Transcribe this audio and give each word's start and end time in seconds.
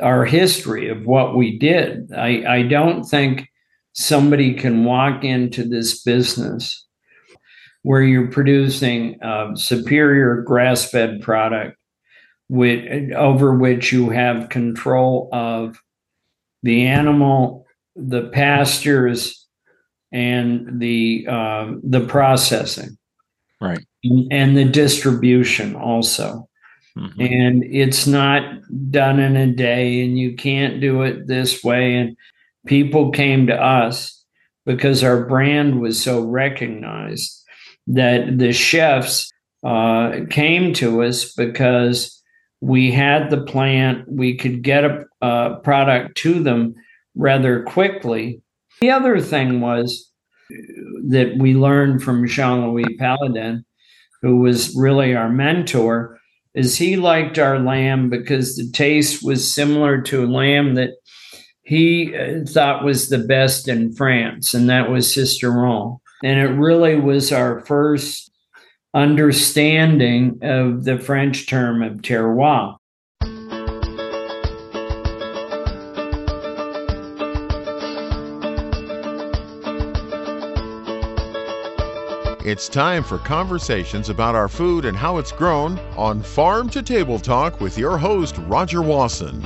our 0.00 0.24
history 0.24 0.88
of 0.88 1.06
what 1.06 1.36
we 1.36 1.58
did. 1.58 2.12
I, 2.12 2.44
I 2.46 2.62
don't 2.62 3.04
think 3.04 3.48
somebody 3.92 4.54
can 4.54 4.84
walk 4.84 5.24
into 5.24 5.64
this 5.64 6.02
business 6.02 6.86
where 7.82 8.02
you're 8.02 8.30
producing 8.30 9.18
a 9.22 9.52
superior 9.56 10.42
grass 10.42 10.90
fed 10.90 11.20
product 11.20 11.76
with, 12.48 13.12
over 13.12 13.54
which 13.54 13.92
you 13.92 14.10
have 14.10 14.48
control 14.48 15.28
of 15.32 15.80
the 16.62 16.86
animal, 16.86 17.66
the 17.94 18.28
pastures, 18.30 19.46
and 20.12 20.80
the 20.80 21.26
uh, 21.28 21.72
the 21.82 22.00
processing, 22.06 22.96
right, 23.60 23.84
and, 24.04 24.32
and 24.32 24.56
the 24.56 24.64
distribution 24.64 25.74
also. 25.74 26.48
Mm-hmm. 26.98 27.20
And 27.20 27.64
it's 27.64 28.06
not 28.06 28.60
done 28.90 29.18
in 29.18 29.36
a 29.36 29.52
day, 29.52 30.04
and 30.04 30.18
you 30.18 30.36
can't 30.36 30.80
do 30.80 31.02
it 31.02 31.26
this 31.26 31.64
way. 31.64 31.96
And 31.96 32.16
people 32.66 33.10
came 33.10 33.48
to 33.48 33.54
us 33.54 34.24
because 34.64 35.02
our 35.02 35.26
brand 35.26 35.80
was 35.80 36.00
so 36.00 36.20
recognized 36.22 37.42
that 37.86 38.38
the 38.38 38.52
chefs 38.52 39.30
uh, 39.64 40.20
came 40.30 40.72
to 40.74 41.02
us 41.02 41.32
because 41.32 42.22
we 42.60 42.90
had 42.90 43.28
the 43.28 43.42
plant, 43.42 44.10
we 44.10 44.36
could 44.36 44.62
get 44.62 44.84
a, 44.84 45.04
a 45.20 45.56
product 45.62 46.16
to 46.18 46.42
them 46.42 46.74
rather 47.14 47.62
quickly. 47.64 48.40
The 48.80 48.90
other 48.90 49.20
thing 49.20 49.60
was 49.60 50.10
that 51.08 51.34
we 51.38 51.54
learned 51.54 52.02
from 52.02 52.26
Jean 52.26 52.68
Louis 52.68 52.96
Palladin, 52.98 53.64
who 54.22 54.36
was 54.36 54.74
really 54.76 55.14
our 55.14 55.28
mentor, 55.28 56.18
is 56.54 56.76
he 56.76 56.96
liked 56.96 57.38
our 57.38 57.58
lamb 57.58 58.10
because 58.10 58.56
the 58.56 58.70
taste 58.70 59.24
was 59.24 59.52
similar 59.52 60.00
to 60.02 60.24
a 60.24 60.26
lamb 60.26 60.74
that 60.76 60.90
he 61.62 62.14
uh, 62.14 62.44
thought 62.46 62.84
was 62.84 63.08
the 63.08 63.18
best 63.18 63.68
in 63.68 63.92
France, 63.94 64.54
and 64.54 64.68
that 64.68 64.90
was 64.90 65.08
Sisteron. 65.08 65.98
And 66.22 66.38
it 66.38 66.52
really 66.52 66.96
was 66.96 67.32
our 67.32 67.60
first 67.60 68.30
understanding 68.92 70.38
of 70.42 70.84
the 70.84 70.98
French 70.98 71.48
term 71.48 71.82
of 71.82 72.02
terroir. 72.02 72.76
It's 82.44 82.68
time 82.68 83.04
for 83.04 83.16
conversations 83.16 84.10
about 84.10 84.34
our 84.34 84.50
food 84.50 84.84
and 84.84 84.94
how 84.94 85.16
it's 85.16 85.32
grown 85.32 85.78
on 85.96 86.22
Farm 86.22 86.68
to 86.70 86.82
Table 86.82 87.18
Talk 87.18 87.58
with 87.58 87.78
your 87.78 87.96
host, 87.96 88.36
Rodger 88.40 88.82
Wasson. 88.82 89.40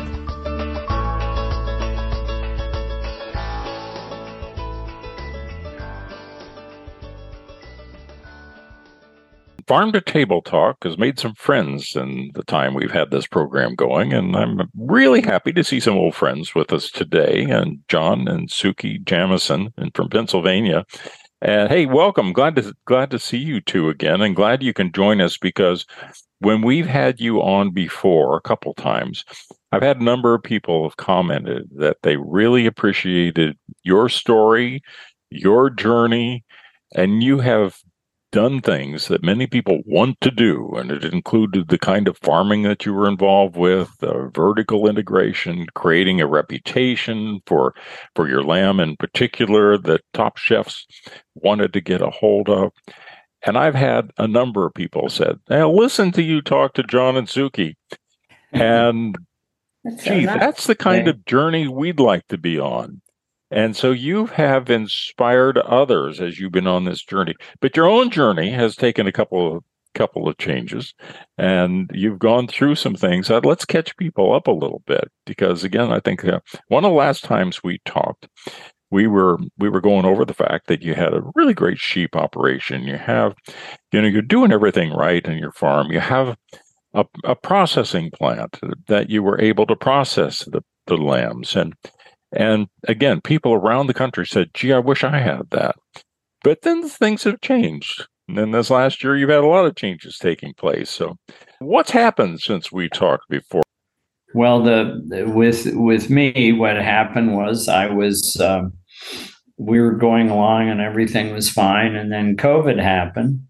Farm 9.68 9.92
to 9.92 10.00
Table 10.00 10.42
Talk 10.42 10.82
has 10.82 10.98
made 10.98 11.20
some 11.20 11.34
friends 11.34 11.94
in 11.94 12.32
the 12.34 12.42
time 12.42 12.74
we've 12.74 12.90
had 12.90 13.12
this 13.12 13.28
program 13.28 13.76
going, 13.76 14.12
and 14.12 14.34
I'm 14.34 14.68
really 14.76 15.20
happy 15.20 15.52
to 15.52 15.62
see 15.62 15.78
some 15.78 15.94
old 15.94 16.16
friends 16.16 16.52
with 16.54 16.72
us 16.72 16.90
today, 16.90 17.44
and 17.48 17.78
John 17.86 18.26
and 18.26 18.48
Sukey 18.48 19.04
Jamison 19.04 19.72
and 19.76 19.94
from 19.94 20.08
Pennsylvania. 20.08 20.84
And 21.40 21.68
hey, 21.70 21.86
welcome. 21.86 22.32
Glad 22.32 22.56
to 22.56 22.74
glad 22.84 23.12
to 23.12 23.18
see 23.18 23.38
you 23.38 23.60
two 23.60 23.88
again, 23.88 24.20
and 24.20 24.34
glad 24.34 24.62
you 24.62 24.72
can 24.72 24.90
join 24.90 25.20
us 25.20 25.36
because 25.36 25.86
when 26.40 26.62
we've 26.62 26.86
had 26.86 27.20
you 27.20 27.40
on 27.40 27.70
before 27.70 28.36
a 28.36 28.40
couple 28.40 28.74
times, 28.74 29.24
I've 29.70 29.82
had 29.82 30.00
a 30.00 30.04
number 30.04 30.34
of 30.34 30.42
people 30.42 30.82
have 30.82 30.96
commented 30.96 31.68
that 31.76 31.98
they 32.02 32.16
really 32.16 32.66
appreciated 32.66 33.56
your 33.84 34.08
story, 34.08 34.82
your 35.30 35.70
journey, 35.70 36.44
and 36.96 37.22
you 37.22 37.38
have 37.38 37.78
done 38.30 38.60
things 38.60 39.08
that 39.08 39.22
many 39.22 39.46
people 39.46 39.80
want 39.86 40.20
to 40.20 40.30
do, 40.30 40.74
and 40.76 40.90
it 40.90 41.04
included 41.04 41.68
the 41.68 41.78
kind 41.78 42.08
of 42.08 42.18
farming 42.18 42.62
that 42.62 42.84
you 42.84 42.92
were 42.92 43.08
involved 43.08 43.56
with, 43.56 43.90
uh, 44.02 44.28
vertical 44.28 44.88
integration, 44.88 45.66
creating 45.74 46.20
a 46.20 46.26
reputation 46.26 47.40
for 47.46 47.74
for 48.14 48.28
your 48.28 48.42
lamb 48.42 48.80
in 48.80 48.96
particular 48.96 49.78
that 49.78 50.02
top 50.12 50.36
chefs 50.36 50.86
wanted 51.34 51.72
to 51.72 51.80
get 51.80 52.02
a 52.02 52.10
hold 52.10 52.48
of. 52.48 52.72
And 53.46 53.56
I've 53.56 53.74
had 53.74 54.10
a 54.18 54.28
number 54.28 54.66
of 54.66 54.74
people 54.74 55.08
said, 55.08 55.38
"Hey, 55.48 55.64
listen 55.64 56.12
to 56.12 56.22
you 56.22 56.42
talk 56.42 56.74
to 56.74 56.82
John 56.82 57.16
and 57.16 57.28
Sukey," 57.28 57.74
and 58.52 59.16
that's 59.84 60.04
gee, 60.04 60.26
so 60.26 60.34
that's 60.34 60.66
the 60.66 60.74
kind 60.74 61.08
of 61.08 61.24
journey 61.24 61.68
we'd 61.68 62.00
like 62.00 62.26
to 62.28 62.38
be 62.38 62.58
on. 62.58 63.00
And 63.50 63.76
so 63.76 63.92
you 63.92 64.26
have 64.26 64.70
inspired 64.70 65.58
others 65.58 66.20
as 66.20 66.38
you've 66.38 66.52
been 66.52 66.66
on 66.66 66.84
this 66.84 67.02
journey. 67.02 67.34
But 67.60 67.76
your 67.76 67.88
own 67.88 68.10
journey 68.10 68.50
has 68.50 68.76
taken 68.76 69.06
a 69.06 69.12
couple 69.12 69.56
of 69.56 69.64
couple 69.94 70.28
of 70.28 70.38
changes 70.38 70.94
and 71.38 71.90
you've 71.92 72.20
gone 72.20 72.46
through 72.46 72.74
some 72.74 72.94
things 72.94 73.30
let's 73.30 73.64
catch 73.64 73.96
people 73.96 74.32
up 74.32 74.46
a 74.46 74.52
little 74.52 74.80
bit 74.86 75.10
because 75.26 75.64
again 75.64 75.90
i 75.90 75.98
think 75.98 76.24
uh, 76.24 76.38
one 76.68 76.84
of 76.84 76.90
the 76.90 76.96
last 76.96 77.24
times 77.24 77.64
we 77.64 77.80
talked 77.84 78.28
we 78.90 79.06
were 79.06 79.38
we 79.58 79.68
were 79.68 79.80
going 79.80 80.04
over 80.04 80.24
the 80.24 80.34
fact 80.34 80.66
that 80.68 80.82
you 80.82 80.94
had 80.94 81.12
a 81.12 81.22
really 81.34 81.54
great 81.54 81.78
sheep 81.78 82.16
operation. 82.16 82.84
You 82.84 82.96
have 82.96 83.34
you 83.92 84.00
know 84.00 84.08
you're 84.08 84.22
doing 84.22 84.52
everything 84.52 84.92
right 84.92 85.24
in 85.24 85.38
your 85.38 85.52
farm. 85.52 85.90
You 85.90 86.00
have 86.00 86.36
a, 86.94 87.04
a 87.24 87.34
processing 87.34 88.10
plant 88.10 88.58
that 88.86 89.10
you 89.10 89.22
were 89.22 89.40
able 89.40 89.66
to 89.66 89.76
process 89.76 90.44
the, 90.46 90.62
the 90.86 90.96
lambs. 90.96 91.54
And 91.54 91.74
and 92.32 92.66
again, 92.86 93.20
people 93.20 93.54
around 93.54 93.86
the 93.86 93.94
country 93.94 94.26
said, 94.26 94.50
gee, 94.54 94.72
I 94.72 94.78
wish 94.78 95.04
I 95.04 95.18
had 95.18 95.50
that. 95.50 95.76
But 96.44 96.62
then 96.62 96.88
things 96.88 97.24
have 97.24 97.40
changed. 97.40 98.06
And 98.28 98.36
then 98.36 98.50
this 98.50 98.70
last 98.70 99.02
year, 99.02 99.16
you've 99.16 99.30
had 99.30 99.44
a 99.44 99.46
lot 99.46 99.64
of 99.64 99.76
changes 99.76 100.18
taking 100.18 100.52
place. 100.54 100.90
So, 100.90 101.16
what's 101.60 101.90
happened 101.90 102.40
since 102.40 102.70
we 102.70 102.88
talked 102.90 103.28
before? 103.30 103.62
Well, 104.34 104.62
the 104.62 105.24
with 105.26 105.66
with 105.74 106.10
me, 106.10 106.52
what 106.52 106.76
happened 106.76 107.34
was 107.34 107.68
I 107.68 107.86
was 107.86 108.38
um, 108.38 108.74
we 109.56 109.80
were 109.80 109.96
going 109.96 110.28
along 110.28 110.68
and 110.68 110.82
everything 110.82 111.32
was 111.32 111.48
fine, 111.48 111.96
and 111.96 112.12
then 112.12 112.36
COVID 112.36 112.78
happened, 112.78 113.40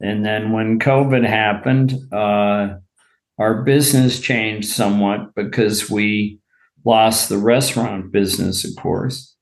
and 0.00 0.24
then 0.24 0.52
when 0.52 0.78
COVID 0.78 1.26
happened, 1.26 1.94
uh, 2.12 2.74
our 3.38 3.62
business 3.62 4.20
changed 4.20 4.68
somewhat 4.68 5.34
because 5.34 5.90
we 5.90 6.38
lost 6.84 7.28
the 7.28 7.38
restaurant 7.38 8.12
business, 8.12 8.64
of 8.64 8.76
course. 8.80 9.34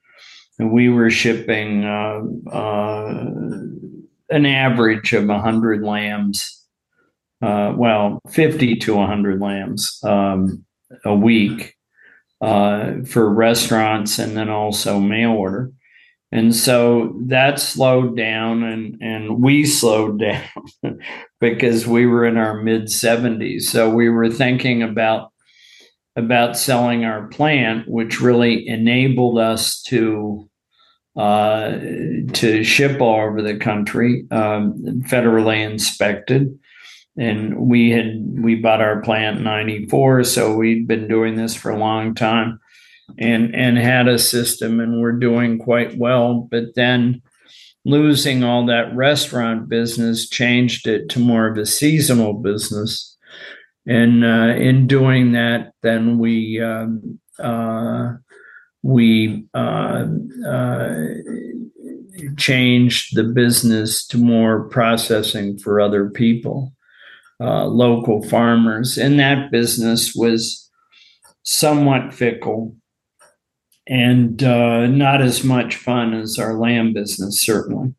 And 0.58 0.72
we 0.72 0.88
were 0.88 1.10
shipping 1.10 1.84
uh, 1.84 2.20
uh, 2.50 3.24
an 4.30 4.46
average 4.46 5.12
of 5.12 5.26
100 5.26 5.82
lambs, 5.82 6.64
uh, 7.42 7.74
well, 7.76 8.20
50 8.30 8.76
to 8.76 8.94
100 8.94 9.40
lambs 9.40 9.98
um, 10.04 10.64
a 11.04 11.14
week 11.14 11.74
uh, 12.40 12.94
for 13.06 13.32
restaurants 13.32 14.18
and 14.18 14.36
then 14.36 14.48
also 14.48 15.00
mail 15.00 15.30
order. 15.32 15.72
And 16.32 16.56
so 16.56 17.14
that 17.26 17.60
slowed 17.60 18.16
down 18.16 18.62
and, 18.62 19.00
and 19.02 19.42
we 19.42 19.66
slowed 19.66 20.18
down 20.82 20.98
because 21.40 21.86
we 21.86 22.06
were 22.06 22.24
in 22.24 22.38
our 22.38 22.62
mid 22.62 22.84
70s. 22.84 23.62
So 23.62 23.90
we 23.90 24.08
were 24.08 24.30
thinking 24.30 24.82
about 24.82 25.31
about 26.16 26.58
selling 26.58 27.04
our 27.04 27.26
plant, 27.28 27.88
which 27.88 28.20
really 28.20 28.66
enabled 28.68 29.38
us 29.38 29.82
to 29.82 30.48
uh, 31.16 31.72
to 32.32 32.64
ship 32.64 33.00
all 33.00 33.20
over 33.20 33.42
the 33.42 33.56
country, 33.56 34.24
um, 34.30 34.74
federally 35.06 35.62
inspected. 35.62 36.58
And 37.18 37.68
we 37.68 37.90
had 37.90 38.14
we 38.42 38.54
bought 38.54 38.80
our 38.80 39.02
plant 39.02 39.38
in 39.38 39.44
'94, 39.44 40.24
so 40.24 40.56
we'd 40.56 40.88
been 40.88 41.08
doing 41.08 41.36
this 41.36 41.54
for 41.54 41.70
a 41.70 41.78
long 41.78 42.14
time, 42.14 42.58
and 43.18 43.54
and 43.54 43.76
had 43.76 44.08
a 44.08 44.18
system, 44.18 44.80
and 44.80 45.02
we're 45.02 45.12
doing 45.12 45.58
quite 45.58 45.98
well. 45.98 46.48
But 46.50 46.74
then 46.74 47.20
losing 47.84 48.44
all 48.44 48.64
that 48.66 48.94
restaurant 48.94 49.68
business 49.68 50.28
changed 50.28 50.86
it 50.86 51.10
to 51.10 51.18
more 51.18 51.46
of 51.46 51.58
a 51.58 51.66
seasonal 51.66 52.34
business 52.34 53.11
and 53.86 54.24
uh, 54.24 54.54
in 54.56 54.86
doing 54.86 55.32
that, 55.32 55.72
then 55.82 56.18
we 56.18 56.60
um, 56.60 57.18
uh, 57.38 58.12
we 58.82 59.46
uh, 59.54 60.06
uh, 60.46 61.04
changed 62.36 63.16
the 63.16 63.24
business 63.24 64.06
to 64.08 64.18
more 64.18 64.68
processing 64.68 65.58
for 65.58 65.80
other 65.80 66.10
people, 66.10 66.72
uh, 67.40 67.66
local 67.66 68.22
farmers, 68.22 68.98
and 68.98 69.18
that 69.18 69.50
business 69.50 70.14
was 70.14 70.70
somewhat 71.44 72.14
fickle 72.14 72.76
and 73.88 74.44
uh, 74.44 74.86
not 74.86 75.20
as 75.20 75.42
much 75.42 75.74
fun 75.74 76.14
as 76.14 76.38
our 76.38 76.54
lamb 76.54 76.92
business, 76.92 77.42
certainly 77.42 77.92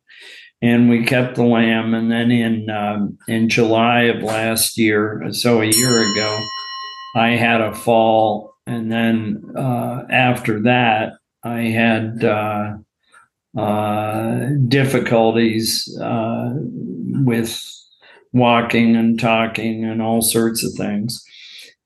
and 0.62 0.88
we 0.88 1.04
kept 1.04 1.36
the 1.36 1.44
lamb. 1.44 1.94
And 1.94 2.10
then 2.10 2.30
in 2.30 2.70
um, 2.70 3.18
in 3.28 3.48
July 3.48 4.02
of 4.04 4.22
last 4.22 4.78
year, 4.78 5.26
so 5.32 5.60
a 5.60 5.66
year 5.66 6.12
ago, 6.12 6.40
I 7.16 7.30
had 7.30 7.60
a 7.60 7.74
fall 7.74 8.54
and 8.66 8.90
then 8.90 9.42
uh, 9.56 10.04
after 10.10 10.62
that, 10.62 11.14
I 11.42 11.62
had 11.62 12.24
uh, 12.24 12.76
uh, 13.56 14.48
difficulties 14.68 15.98
uh, 16.00 16.52
with 16.54 17.62
walking 18.32 18.96
and 18.96 19.20
talking 19.20 19.84
and 19.84 20.00
all 20.00 20.22
sorts 20.22 20.64
of 20.64 20.72
things. 20.72 21.22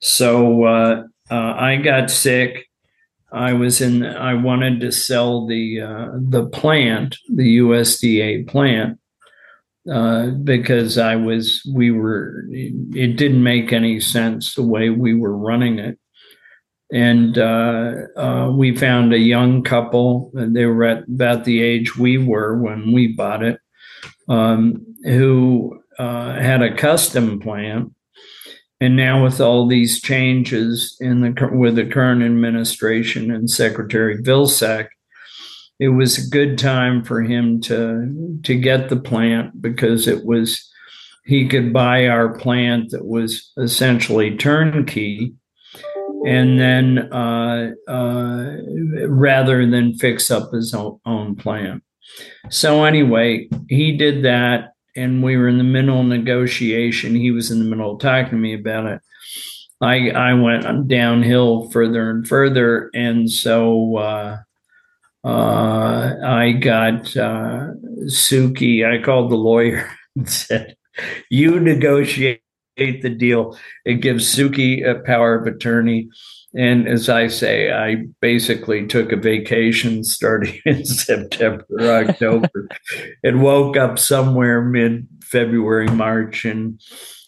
So 0.01 0.65
uh, 0.65 1.03
uh, 1.31 1.55
I 1.57 1.77
got 1.77 2.11
sick. 2.11 2.68
I 3.31 3.53
was 3.53 3.81
in. 3.81 4.05
I 4.05 4.35
wanted 4.35 4.81
to 4.81 4.93
sell 4.93 5.47
the 5.47 5.81
uh, 5.81 6.09
the 6.15 6.47
plant, 6.47 7.17
the 7.29 7.59
USDA 7.59 8.49
plant, 8.49 8.99
uh, 9.91 10.29
because 10.31 10.97
I 10.97 11.17
was. 11.17 11.63
We 11.75 11.91
were. 11.91 12.45
It 12.51 13.17
didn't 13.17 13.43
make 13.43 13.73
any 13.73 14.01
sense 14.01 14.55
the 14.55 14.63
way 14.63 14.91
we 14.91 15.15
were 15.15 15.37
running 15.37 15.79
it, 15.79 15.99
and 16.91 17.37
uh, 17.37 17.93
uh, 18.17 18.51
we 18.51 18.75
found 18.75 19.13
a 19.13 19.19
young 19.19 19.63
couple. 19.63 20.31
And 20.35 20.57
they 20.57 20.65
were 20.65 20.85
at 20.85 21.05
about 21.09 21.45
the 21.45 21.63
age 21.63 21.97
we 21.97 22.17
were 22.17 22.59
when 22.59 22.93
we 22.93 23.09
bought 23.09 23.43
it, 23.43 23.61
um, 24.29 24.87
who 25.05 25.83
uh, 25.99 26.33
had 26.35 26.63
a 26.63 26.75
custom 26.75 27.41
plant 27.41 27.93
and 28.81 28.97
now 28.97 29.25
with 29.25 29.41
all 29.41 29.67
these 29.67 30.01
changes 30.01 30.97
in 31.01 31.21
the 31.21 31.51
with 31.53 31.77
the 31.77 31.87
current 31.87 32.23
administration 32.23 33.31
and 33.31 33.51
Secretary 33.51 34.23
Vilsack, 34.23 34.89
it 35.81 35.89
was 35.89 36.19
a 36.19 36.31
good 36.31 36.59
time 36.59 37.03
for 37.03 37.23
him 37.23 37.61
to 37.63 38.41
to 38.45 38.55
get 38.55 38.89
the 38.89 38.97
plant 38.97 39.61
because 39.61 40.07
it 40.07 40.25
was 40.25 40.65
he 41.25 41.49
could 41.49 41.73
buy 41.73 42.07
our 42.07 42.39
plant 42.39 42.91
that 42.91 43.05
was 43.05 43.53
essentially 43.59 44.37
turnkey. 44.37 45.35
And 46.27 46.59
then 46.59 47.13
uh, 47.13 47.73
uh, 47.87 48.57
rather 49.07 49.67
than 49.67 49.95
fix 49.95 50.31
up 50.31 50.53
his 50.53 50.75
own, 50.75 50.99
own 51.05 51.37
plant. 51.37 51.83
So 52.49 52.85
anyway 52.85 53.49
he 53.69 53.97
did 53.97 54.23
that 54.25 54.73
and 54.99 55.23
we 55.23 55.37
were 55.37 55.49
in 55.49 55.59
the 55.59 55.65
middle 55.65 56.01
of 56.01 56.07
negotiation. 56.07 57.15
He 57.15 57.31
was 57.31 57.51
in 57.51 57.59
the 57.61 57.65
middle 57.65 57.95
of 57.95 58.01
talking 58.01 58.31
to 58.31 58.37
me 58.37 58.55
about 58.55 58.87
it. 58.87 59.01
I 59.81 60.11
I 60.11 60.35
went 60.35 60.89
downhill 60.89 61.71
further 61.71 62.11
and 62.11 62.27
further, 62.27 62.91
and 62.95 63.31
so 63.31 63.97
uh, 63.97 64.39
uh, 65.25 66.15
I 66.25 66.53
got 66.53 67.17
uh, 67.17 67.71
Sukey. 68.07 68.85
I 68.85 69.03
called 69.03 69.31
the 69.31 69.37
lawyer 69.37 69.89
and 70.17 70.29
said, 70.29 70.77
"You 71.31 71.61
negotiate 71.61 72.43
the 72.79 73.11
deal. 73.11 73.57
It 73.85 73.95
gives 73.95 74.35
Sukey 74.35 74.89
a 74.89 75.01
power 75.01 75.35
of 75.35 75.47
attorney." 75.47 76.09
And 76.55 76.89
as 76.89 77.09
I 77.09 77.29
say, 77.29 77.71
I 77.71 78.07
basically 78.21 78.87
took 78.87 79.13
a 79.13 79.17
vacation 79.17 80.03
starting 80.03 80.61
in 80.65 80.85
September, 80.85 81.67
October, 81.81 82.69
and 83.23 83.43
woke 83.43 83.77
up 83.77 83.99
somewhere 83.99 84.63
mid 84.63 85.07
February, 85.23 85.89
March, 85.89 86.45
and 86.45 86.81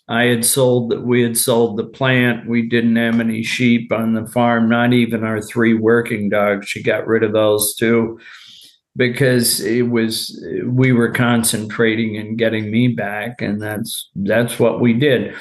I 0.08 0.24
had 0.24 0.44
sold 0.44 0.90
that 0.90 1.06
we 1.06 1.22
had 1.22 1.36
sold 1.36 1.76
the 1.76 1.84
plant. 1.84 2.48
We 2.48 2.68
didn't 2.68 2.96
have 2.96 3.20
any 3.20 3.44
sheep 3.44 3.92
on 3.92 4.14
the 4.14 4.26
farm, 4.26 4.68
not 4.68 4.92
even 4.92 5.22
our 5.22 5.40
three 5.40 5.74
working 5.74 6.28
dogs. 6.28 6.68
She 6.68 6.82
got 6.82 7.06
rid 7.06 7.22
of 7.22 7.32
those 7.32 7.76
too 7.76 8.18
because 9.00 9.62
it 9.62 9.88
was 9.88 10.44
we 10.66 10.92
were 10.92 11.10
concentrating 11.10 12.18
and 12.18 12.36
getting 12.36 12.70
me 12.70 12.86
back 12.86 13.40
and 13.40 13.58
that's 13.58 14.10
that's 14.14 14.58
what 14.58 14.78
we 14.78 14.92
did. 14.92 15.34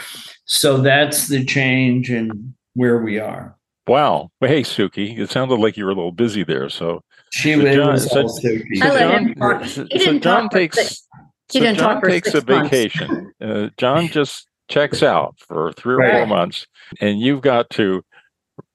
So 0.46 0.78
that's 0.78 1.28
the 1.28 1.44
change 1.44 2.10
and 2.10 2.54
where 2.76 3.00
we 3.00 3.20
are. 3.20 3.58
Wow. 3.86 4.30
Well, 4.40 4.50
hey, 4.50 4.62
Sukey, 4.62 5.20
it 5.20 5.30
sounded 5.30 5.56
like 5.56 5.76
you 5.76 5.84
were 5.84 5.92
a 5.92 5.96
little 5.96 6.14
busy 6.14 6.46
there. 6.46 6.70
So 6.70 7.04
she 7.34 7.56
so 7.56 7.74
John, 7.74 7.92
was 7.92 8.10
so, 8.10 8.22
also 8.22 8.40
so 8.40 8.60
John, 8.76 9.68
so, 9.68 9.88
so 9.98 10.20
John 10.20 10.48
takes 10.48 11.06
he 11.52 11.60
didn't 11.60 11.80
John 11.80 11.96
talk 11.96 12.04
takes 12.10 12.32
six 12.32 12.42
a 12.42 12.46
vacation. 12.46 13.34
Uh, 13.42 13.70
John 13.76 14.08
just 14.08 14.48
checks 14.70 15.04
out 15.04 15.36
for 15.38 15.74
three 15.74 15.96
or 15.96 16.12
four 16.12 16.28
months, 16.28 16.66
and 17.02 17.20
you've 17.20 17.42
got 17.42 17.70
to 17.72 18.06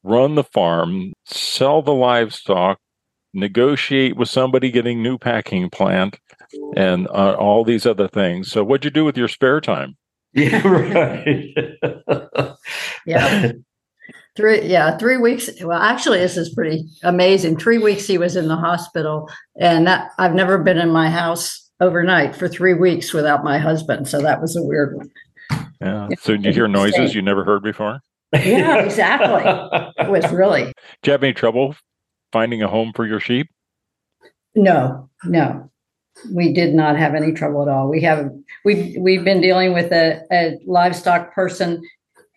run 0.02 0.34
the 0.34 0.44
farm, 0.44 1.14
sell 1.24 1.80
the 1.80 1.94
livestock, 1.94 2.78
negotiate 3.34 4.16
with 4.16 4.28
somebody 4.28 4.70
getting 4.70 5.02
new 5.02 5.18
packing 5.18 5.70
plant, 5.70 6.18
and 6.76 7.06
uh, 7.08 7.34
all 7.38 7.64
these 7.64 7.86
other 7.86 8.08
things. 8.08 8.50
So, 8.50 8.64
what'd 8.64 8.84
you 8.84 8.90
do 8.90 9.04
with 9.04 9.16
your 9.16 9.28
spare 9.28 9.60
time? 9.60 9.96
Yeah, 10.36 10.66
right. 10.66 11.54
Yeah. 13.06 13.52
Three, 14.36 14.62
yeah, 14.66 14.96
three 14.98 15.16
weeks. 15.16 15.48
Well, 15.62 15.80
actually, 15.80 16.18
this 16.18 16.36
is 16.36 16.52
pretty 16.52 16.88
amazing. 17.04 17.56
Three 17.56 17.78
weeks 17.78 18.04
he 18.04 18.18
was 18.18 18.34
in 18.34 18.48
the 18.48 18.56
hospital, 18.56 19.30
and 19.60 19.86
that 19.86 20.10
I've 20.18 20.34
never 20.34 20.58
been 20.58 20.78
in 20.78 20.90
my 20.90 21.08
house 21.08 21.70
overnight 21.78 22.34
for 22.34 22.48
three 22.48 22.74
weeks 22.74 23.12
without 23.12 23.44
my 23.44 23.58
husband. 23.58 24.08
So 24.08 24.20
that 24.22 24.40
was 24.40 24.56
a 24.56 24.62
weird 24.62 24.96
one. 24.96 25.10
Yeah. 25.80 26.08
So, 26.18 26.32
did 26.32 26.46
you 26.46 26.52
hear 26.52 26.66
noises 26.66 27.14
you 27.14 27.22
never 27.22 27.44
heard 27.44 27.62
before? 27.62 28.00
Yeah, 28.32 28.82
exactly. 28.82 29.42
It 30.04 30.10
was 30.10 30.30
really 30.32 30.64
Did 30.64 30.74
you 31.04 31.12
have 31.12 31.22
any 31.22 31.32
trouble 31.32 31.76
finding 32.34 32.62
a 32.62 32.68
home 32.68 32.92
for 32.92 33.06
your 33.06 33.20
sheep? 33.20 33.48
no, 34.54 35.08
no. 35.24 35.70
We 36.32 36.52
did 36.52 36.74
not 36.74 36.96
have 36.96 37.14
any 37.14 37.32
trouble 37.32 37.62
at 37.62 37.68
all. 37.68 37.88
We 37.88 38.00
have 38.02 38.30
we 38.64 38.96
we've 39.00 39.24
been 39.24 39.40
dealing 39.40 39.72
with 39.72 39.92
a, 39.92 40.20
a 40.30 40.58
livestock 40.64 41.34
person 41.34 41.82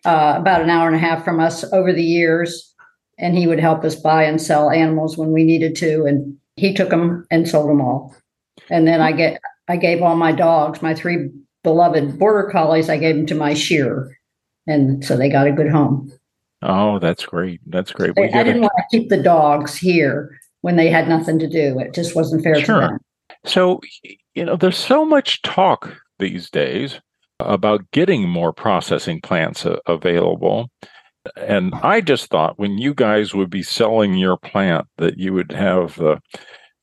uh, 0.04 0.34
about 0.36 0.62
an 0.62 0.70
hour 0.70 0.88
and 0.88 0.96
a 0.96 0.98
half 0.98 1.24
from 1.24 1.38
us 1.38 1.64
over 1.72 1.92
the 1.92 2.02
years, 2.02 2.74
and 3.18 3.36
he 3.36 3.46
would 3.46 3.60
help 3.60 3.84
us 3.84 3.94
buy 3.94 4.24
and 4.24 4.42
sell 4.42 4.70
animals 4.70 5.16
when 5.16 5.30
we 5.30 5.44
needed 5.44 5.76
to, 5.76 6.06
and 6.06 6.36
he 6.56 6.74
took 6.74 6.90
them 6.90 7.24
and 7.30 7.48
sold 7.48 7.70
them 7.70 7.80
all. 7.80 8.16
And 8.68 8.86
then 8.86 9.00
I 9.00 9.12
get 9.12 9.40
I 9.68 9.76
gave 9.76 10.02
all 10.02 10.16
my 10.16 10.32
dogs, 10.32 10.82
my 10.82 10.94
three 10.94 11.30
beloved 11.62 12.18
border 12.18 12.50
collies, 12.50 12.88
I 12.88 12.98
gave 12.98 13.14
them 13.14 13.26
to 13.26 13.34
my 13.36 13.54
shearer, 13.54 14.16
and 14.66 15.04
so 15.04 15.16
they 15.16 15.28
got 15.28 15.46
a 15.46 15.52
good 15.52 15.70
home. 15.70 16.12
Oh, 16.62 16.98
that's 16.98 17.24
great. 17.24 17.60
That's 17.66 17.92
great. 17.92 18.10
I, 18.16 18.20
We 18.20 18.26
I 18.28 18.30
get 18.30 18.44
didn't 18.44 18.62
want 18.62 18.72
to 18.76 18.98
keep 18.98 19.08
the 19.08 19.22
dogs 19.22 19.76
here 19.76 20.38
when 20.62 20.76
they 20.76 20.90
had 20.90 21.08
nothing 21.08 21.38
to 21.38 21.48
do. 21.48 21.78
It 21.78 21.94
just 21.94 22.16
wasn't 22.16 22.42
fair 22.42 22.56
Sure. 22.60 22.80
to 22.80 22.86
them. 22.88 22.98
So, 23.44 23.80
you 24.34 24.44
know, 24.44 24.56
there's 24.56 24.76
so 24.78 25.04
much 25.04 25.42
talk 25.42 25.94
these 26.18 26.50
days 26.50 27.00
about 27.40 27.88
getting 27.92 28.28
more 28.28 28.52
processing 28.52 29.20
plants 29.20 29.64
a- 29.64 29.78
available. 29.86 30.68
And 31.36 31.74
I 31.76 32.00
just 32.00 32.26
thought 32.30 32.58
when 32.58 32.78
you 32.78 32.92
guys 32.94 33.34
would 33.34 33.50
be 33.50 33.62
selling 33.62 34.14
your 34.14 34.36
plant 34.36 34.86
that 34.96 35.18
you 35.18 35.32
would 35.34 35.52
have 35.52 36.00
uh, 36.00 36.16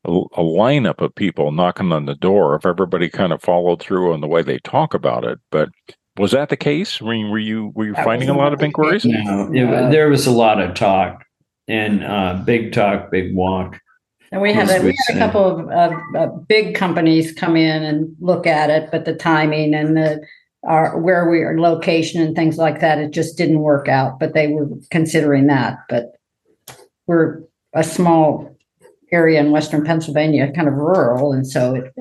a, 0.05 0.11
a 0.11 0.41
lineup 0.43 1.01
of 1.01 1.13
people 1.15 1.51
knocking 1.51 1.91
on 1.91 2.05
the 2.05 2.15
door 2.15 2.55
if 2.55 2.65
everybody 2.65 3.09
kind 3.09 3.33
of 3.33 3.41
followed 3.41 3.81
through 3.81 4.13
on 4.13 4.21
the 4.21 4.27
way 4.27 4.41
they 4.41 4.59
talk 4.59 4.93
about 4.93 5.25
it. 5.25 5.39
But 5.51 5.69
was 6.17 6.31
that 6.31 6.49
the 6.49 6.57
case? 6.57 7.01
I 7.01 7.05
mean, 7.05 7.29
were 7.29 7.39
you 7.39 7.71
were 7.75 7.85
you 7.85 7.93
That 7.93 8.05
finding 8.05 8.29
a 8.29 8.37
lot 8.37 8.53
of 8.53 8.61
inquiries? 8.61 9.03
case. 9.03 9.13
No, 9.25 9.51
it, 9.51 9.91
there 9.91 10.09
was 10.09 10.25
a 10.25 10.31
lot 10.31 10.61
of 10.61 10.73
talk 10.73 11.23
and 11.67 12.03
uh, 12.03 12.41
big 12.45 12.71
talk, 12.71 13.11
big 13.11 13.35
walk. 13.35 13.79
And 14.31 14.41
we 14.41 14.53
had 14.53 14.69
a, 14.69 14.79
we 14.81 14.89
we 14.89 14.97
had 15.07 15.17
a 15.17 15.19
couple 15.19 15.45
of 15.45 15.69
uh, 15.69 16.17
uh, 16.17 16.27
big 16.27 16.75
companies 16.75 17.31
come 17.33 17.55
in 17.55 17.83
and 17.83 18.15
look 18.19 18.47
at 18.47 18.69
it, 18.69 18.89
but 18.91 19.05
the 19.05 19.13
timing 19.15 19.73
and 19.73 19.95
the 19.95 20.25
our 20.67 20.97
where 20.99 21.29
we 21.29 21.41
are 21.41 21.59
location 21.59 22.21
and 22.21 22.35
things 22.35 22.57
like 22.57 22.79
that, 22.79 22.97
it 22.97 23.11
just 23.11 23.37
didn't 23.37 23.59
work 23.59 23.87
out. 23.87 24.19
But 24.19 24.33
they 24.33 24.47
were 24.47 24.69
considering 24.91 25.47
that. 25.47 25.77
But 25.89 26.13
we're 27.07 27.41
a 27.73 27.83
small 27.83 28.57
area 29.11 29.39
in 29.39 29.51
western 29.51 29.83
Pennsylvania, 29.83 30.51
kind 30.53 30.67
of 30.67 30.73
rural, 30.73 31.31
and 31.31 31.47
so 31.47 31.75
it 31.75 31.93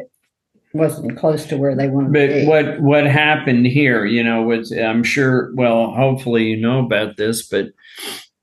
wasn't 0.75 1.16
close 1.16 1.47
to 1.47 1.57
where 1.57 1.75
they 1.75 1.88
wanted 1.88 2.12
to 2.12 2.12
But 2.12 2.35
be. 2.35 2.47
what 2.47 2.81
what 2.81 3.07
happened 3.07 3.66
here, 3.66 4.04
you 4.04 4.23
know, 4.23 4.43
was 4.43 4.73
I'm 4.73 5.02
sure. 5.04 5.52
Well, 5.54 5.93
hopefully 5.93 6.45
you 6.45 6.57
know 6.57 6.85
about 6.85 7.16
this, 7.16 7.47
but 7.47 7.69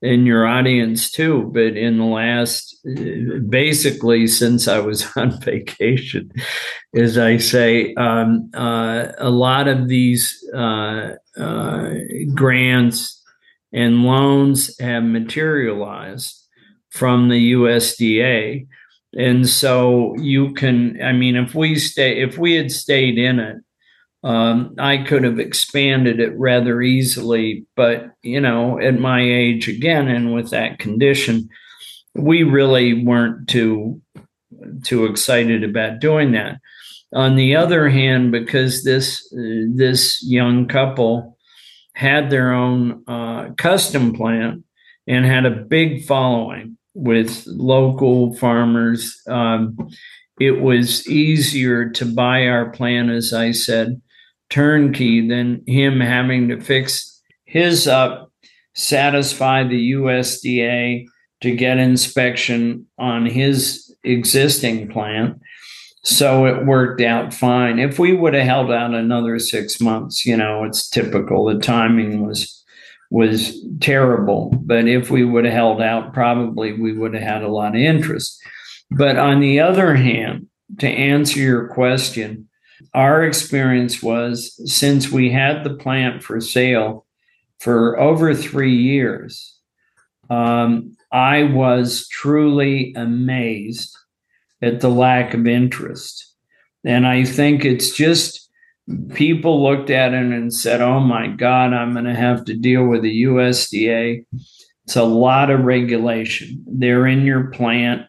in 0.00 0.26
your 0.26 0.46
audience 0.46 1.10
too. 1.10 1.50
But 1.54 1.76
in 1.76 1.98
the 1.98 2.04
last, 2.04 2.76
uh, 2.86 3.38
basically 3.48 4.26
since 4.26 4.66
I 4.66 4.80
was 4.80 5.06
on 5.16 5.40
vacation, 5.40 6.32
as 6.94 7.18
I 7.18 7.36
say, 7.36 7.94
um, 7.94 8.50
uh, 8.54 9.08
a 9.18 9.30
lot 9.30 9.68
of 9.68 9.88
these 9.88 10.42
uh, 10.54 11.12
uh, 11.38 11.90
grants 12.34 13.22
and 13.72 14.04
loans 14.04 14.78
have 14.80 15.04
materialized 15.04 16.38
from 16.90 17.28
the 17.28 17.52
USDA. 17.52 18.66
And 19.14 19.48
so 19.48 20.14
you 20.16 20.54
can, 20.54 21.00
I 21.02 21.12
mean, 21.12 21.36
if 21.36 21.54
we 21.54 21.78
stay, 21.78 22.22
if 22.22 22.38
we 22.38 22.54
had 22.54 22.72
stayed 22.72 23.18
in 23.18 23.38
it, 23.40 23.56
um, 24.24 24.74
I 24.78 24.98
could 24.98 25.24
have 25.24 25.38
expanded 25.38 26.20
it 26.20 26.32
rather 26.38 26.80
easily. 26.80 27.66
But, 27.76 28.12
you 28.22 28.40
know, 28.40 28.78
at 28.78 28.98
my 28.98 29.20
age 29.20 29.68
again, 29.68 30.08
and 30.08 30.32
with 30.32 30.50
that 30.50 30.78
condition, 30.78 31.48
we 32.14 32.42
really 32.42 33.04
weren't 33.04 33.48
too, 33.48 34.00
too 34.84 35.06
excited 35.06 35.64
about 35.64 36.00
doing 36.00 36.32
that. 36.32 36.58
On 37.14 37.36
the 37.36 37.56
other 37.56 37.88
hand, 37.90 38.32
because 38.32 38.84
this, 38.84 39.28
this 39.32 40.24
young 40.24 40.68
couple 40.68 41.36
had 41.94 42.30
their 42.30 42.52
own 42.52 43.04
uh, 43.06 43.50
custom 43.58 44.14
plant, 44.14 44.64
and 45.06 45.26
had 45.26 45.44
a 45.44 45.50
big 45.50 46.04
following 46.04 46.78
with 46.94 47.44
local 47.46 48.34
farmers. 48.36 49.20
Um, 49.28 49.76
it 50.40 50.60
was 50.60 51.06
easier 51.08 51.90
to 51.90 52.04
buy 52.04 52.46
our 52.46 52.70
plan, 52.70 53.10
as 53.10 53.32
I 53.32 53.52
said, 53.52 54.00
turnkey 54.50 55.26
than 55.26 55.62
him 55.66 56.00
having 56.00 56.48
to 56.48 56.60
fix 56.60 57.20
his 57.44 57.86
up, 57.86 58.30
satisfy 58.74 59.64
the 59.64 59.92
USDA 59.92 61.06
to 61.42 61.56
get 61.56 61.78
inspection 61.78 62.86
on 62.98 63.26
his 63.26 63.94
existing 64.04 64.88
plant. 64.88 65.40
So 66.04 66.46
it 66.46 66.66
worked 66.66 67.00
out 67.00 67.32
fine. 67.32 67.78
If 67.78 67.98
we 67.98 68.12
would 68.12 68.34
have 68.34 68.46
held 68.46 68.72
out 68.72 68.94
another 68.94 69.38
six 69.38 69.80
months, 69.80 70.26
you 70.26 70.36
know, 70.36 70.64
it's 70.64 70.88
typical. 70.88 71.44
The 71.44 71.60
timing 71.60 72.26
was 72.26 72.61
was 73.12 73.62
terrible. 73.80 74.50
But 74.62 74.88
if 74.88 75.10
we 75.10 75.22
would 75.22 75.44
have 75.44 75.52
held 75.52 75.82
out, 75.82 76.14
probably 76.14 76.72
we 76.72 76.96
would 76.96 77.12
have 77.12 77.22
had 77.22 77.42
a 77.42 77.48
lot 77.48 77.76
of 77.76 77.80
interest. 77.80 78.42
But 78.90 79.18
on 79.18 79.40
the 79.40 79.60
other 79.60 79.94
hand, 79.94 80.46
to 80.78 80.88
answer 80.88 81.38
your 81.38 81.68
question, 81.68 82.48
our 82.94 83.22
experience 83.22 84.02
was 84.02 84.58
since 84.64 85.10
we 85.10 85.30
had 85.30 85.62
the 85.62 85.74
plant 85.74 86.22
for 86.22 86.40
sale 86.40 87.04
for 87.60 88.00
over 88.00 88.34
three 88.34 88.74
years, 88.74 89.58
um, 90.30 90.96
I 91.12 91.42
was 91.42 92.08
truly 92.08 92.94
amazed 92.96 93.94
at 94.62 94.80
the 94.80 94.88
lack 94.88 95.34
of 95.34 95.46
interest. 95.46 96.34
And 96.82 97.06
I 97.06 97.24
think 97.24 97.66
it's 97.66 97.94
just 97.94 98.41
people 99.14 99.62
looked 99.62 99.90
at 99.90 100.12
it 100.12 100.22
and 100.22 100.52
said, 100.52 100.80
oh 100.80 101.00
my 101.00 101.28
God, 101.28 101.72
I'm 101.72 101.92
going 101.92 102.04
to 102.04 102.14
have 102.14 102.44
to 102.46 102.54
deal 102.54 102.86
with 102.86 103.02
the 103.02 103.24
USDA. 103.24 104.24
It's 104.84 104.96
a 104.96 105.04
lot 105.04 105.50
of 105.50 105.60
regulation. 105.60 106.64
They're 106.66 107.06
in 107.06 107.24
your 107.24 107.50
plant 107.50 108.02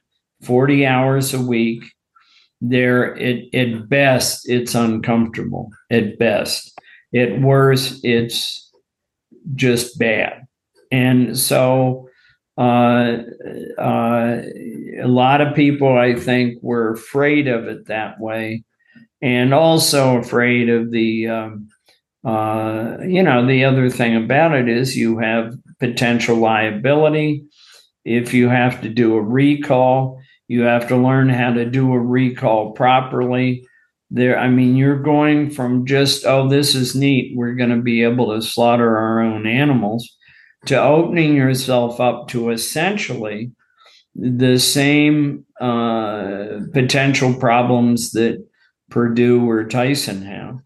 40 0.43 0.85
hours 0.85 1.33
a 1.33 1.41
week. 1.41 1.83
They're 2.61 3.15
at, 3.17 3.53
at 3.53 3.89
best, 3.89 4.49
it's 4.49 4.73
uncomfortable. 4.73 5.69
At 5.91 6.17
best. 6.17 6.73
At 7.15 7.41
worst, 7.41 8.03
it's 8.03 8.71
just 9.55 9.99
bad. 9.99 10.45
And 10.91 11.37
so 11.37 12.09
uh, 12.57 13.17
uh, 13.77 14.41
a 15.01 15.07
lot 15.07 15.41
of 15.41 15.55
people, 15.55 15.97
I 15.97 16.15
think, 16.15 16.61
were 16.61 16.93
afraid 16.93 17.47
of 17.47 17.65
it 17.65 17.87
that 17.87 18.19
way, 18.19 18.63
and 19.23 19.53
also 19.53 20.17
afraid 20.17 20.67
of 20.67 20.91
the, 20.91 21.29
um, 21.29 21.69
uh, 22.25 22.97
you 23.07 23.23
know, 23.23 23.47
the 23.47 23.63
other 23.63 23.89
thing 23.89 24.17
about 24.17 24.53
it 24.53 24.67
is 24.67 24.97
you 24.97 25.17
have 25.17 25.55
potential 25.79 26.35
liability. 26.35 27.45
If 28.03 28.33
you 28.33 28.49
have 28.49 28.81
to 28.81 28.89
do 28.89 29.15
a 29.15 29.21
recall, 29.21 30.19
you 30.49 30.63
have 30.63 30.89
to 30.89 30.97
learn 30.97 31.29
how 31.29 31.53
to 31.53 31.63
do 31.63 31.93
a 31.93 31.99
recall 31.99 32.73
properly. 32.73 33.65
There, 34.11 34.37
I 34.37 34.49
mean, 34.49 34.75
you're 34.75 35.01
going 35.01 35.51
from 35.51 35.85
just, 35.85 36.25
oh, 36.25 36.49
this 36.49 36.75
is 36.75 36.93
neat, 36.93 37.31
we're 37.33 37.55
going 37.55 37.69
to 37.69 37.81
be 37.81 38.03
able 38.03 38.35
to 38.35 38.45
slaughter 38.45 38.97
our 38.97 39.21
own 39.21 39.47
animals 39.47 40.17
to 40.65 40.77
opening 40.81 41.33
yourself 41.33 42.01
up 42.01 42.27
to 42.27 42.49
essentially 42.49 43.51
the 44.15 44.59
same 44.59 45.45
uh, 45.61 46.59
potential 46.73 47.33
problems 47.33 48.11
that 48.11 48.45
Perdue 48.93 49.49
or 49.49 49.63
Tyson 49.63 50.21
have. 50.21 50.59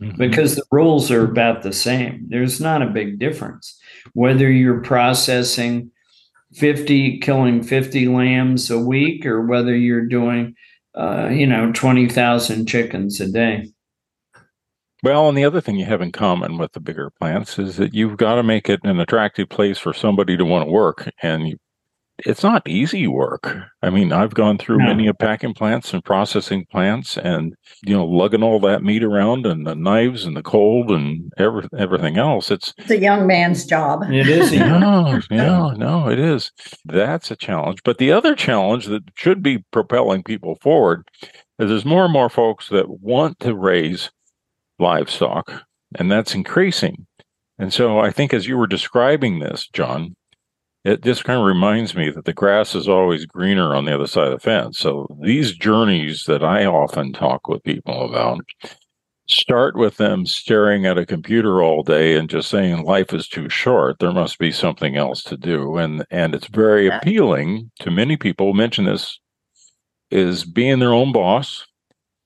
Mm-hmm. 0.00 0.16
Because 0.16 0.54
the 0.54 0.64
rules 0.70 1.10
are 1.10 1.24
about 1.24 1.62
the 1.62 1.72
same. 1.72 2.24
There's 2.28 2.60
not 2.60 2.82
a 2.82 2.86
big 2.86 3.18
difference. 3.18 3.76
Whether 4.12 4.50
you're 4.50 4.80
processing 4.80 5.90
50, 6.54 7.18
killing 7.18 7.64
50 7.64 8.06
lambs 8.08 8.70
a 8.70 8.78
week, 8.78 9.26
or 9.26 9.44
whether 9.44 9.74
you're 9.76 10.06
doing, 10.06 10.54
uh, 10.94 11.28
you 11.32 11.48
know, 11.48 11.72
20,000 11.72 12.66
chickens 12.66 13.20
a 13.20 13.30
day. 13.30 13.68
Well, 15.02 15.28
and 15.28 15.36
the 15.36 15.44
other 15.44 15.60
thing 15.60 15.76
you 15.76 15.84
have 15.86 16.00
in 16.00 16.12
common 16.12 16.58
with 16.58 16.72
the 16.72 16.80
bigger 16.80 17.10
plants 17.10 17.58
is 17.58 17.76
that 17.76 17.92
you've 17.92 18.16
got 18.16 18.36
to 18.36 18.44
make 18.44 18.68
it 18.68 18.80
an 18.84 19.00
attractive 19.00 19.48
place 19.48 19.78
for 19.78 19.92
somebody 19.92 20.36
to 20.36 20.44
want 20.44 20.66
to 20.66 20.70
work. 20.70 21.10
And 21.22 21.48
you, 21.48 21.58
it's 22.18 22.42
not 22.42 22.68
easy 22.68 23.06
work. 23.06 23.56
I 23.82 23.90
mean, 23.90 24.12
I've 24.12 24.34
gone 24.34 24.56
through 24.56 24.78
no. 24.78 24.86
many 24.86 25.08
of 25.08 25.18
packing 25.18 25.52
plants 25.52 25.92
and 25.92 26.04
processing 26.04 26.64
plants 26.70 27.16
and, 27.16 27.54
you 27.84 27.94
know, 27.94 28.06
lugging 28.06 28.42
all 28.42 28.60
that 28.60 28.84
meat 28.84 29.02
around 29.02 29.46
and 29.46 29.66
the 29.66 29.74
knives 29.74 30.24
and 30.24 30.36
the 30.36 30.42
cold 30.42 30.90
and 30.90 31.32
every, 31.38 31.68
everything 31.76 32.16
else. 32.16 32.50
It's, 32.50 32.72
it's 32.78 32.90
a 32.90 32.98
young 32.98 33.26
man's 33.26 33.66
job. 33.66 34.04
It 34.04 34.28
is. 34.28 34.52
no, 34.52 35.20
no, 35.30 35.70
no, 35.70 36.08
it 36.08 36.20
is. 36.20 36.52
That's 36.84 37.30
a 37.30 37.36
challenge. 37.36 37.82
But 37.84 37.98
the 37.98 38.12
other 38.12 38.36
challenge 38.36 38.86
that 38.86 39.02
should 39.16 39.42
be 39.42 39.64
propelling 39.72 40.22
people 40.22 40.56
forward 40.60 41.08
is 41.58 41.68
there's 41.68 41.84
more 41.84 42.04
and 42.04 42.12
more 42.12 42.30
folks 42.30 42.68
that 42.68 43.00
want 43.00 43.40
to 43.40 43.54
raise 43.54 44.10
livestock, 44.78 45.64
and 45.96 46.10
that's 46.10 46.34
increasing. 46.34 47.06
And 47.58 47.72
so 47.72 47.98
I 47.98 48.10
think 48.10 48.34
as 48.34 48.46
you 48.46 48.56
were 48.56 48.66
describing 48.66 49.38
this, 49.38 49.68
John, 49.72 50.16
it 50.84 51.02
just 51.02 51.24
kind 51.24 51.40
of 51.40 51.46
reminds 51.46 51.94
me 51.94 52.10
that 52.10 52.26
the 52.26 52.32
grass 52.32 52.74
is 52.74 52.88
always 52.88 53.24
greener 53.24 53.74
on 53.74 53.86
the 53.86 53.94
other 53.94 54.06
side 54.06 54.26
of 54.28 54.34
the 54.34 54.38
fence. 54.38 54.78
So 54.78 55.06
these 55.20 55.52
journeys 55.52 56.24
that 56.24 56.44
I 56.44 56.66
often 56.66 57.12
talk 57.12 57.48
with 57.48 57.62
people 57.64 58.04
about 58.04 58.40
start 59.26 59.74
with 59.76 59.96
them 59.96 60.26
staring 60.26 60.84
at 60.84 60.98
a 60.98 61.06
computer 61.06 61.62
all 61.62 61.82
day 61.82 62.16
and 62.16 62.28
just 62.28 62.50
saying 62.50 62.84
life 62.84 63.14
is 63.14 63.26
too 63.26 63.48
short. 63.48 63.98
There 63.98 64.12
must 64.12 64.38
be 64.38 64.52
something 64.52 64.96
else 64.96 65.22
to 65.24 65.36
do. 65.38 65.78
And 65.78 66.04
and 66.10 66.34
it's 66.34 66.48
very 66.48 66.88
appealing 66.88 67.70
to 67.80 67.90
many 67.90 68.18
people. 68.18 68.52
Mention 68.52 68.84
this 68.84 69.18
is 70.10 70.44
being 70.44 70.78
their 70.78 70.92
own 70.92 71.12
boss, 71.12 71.66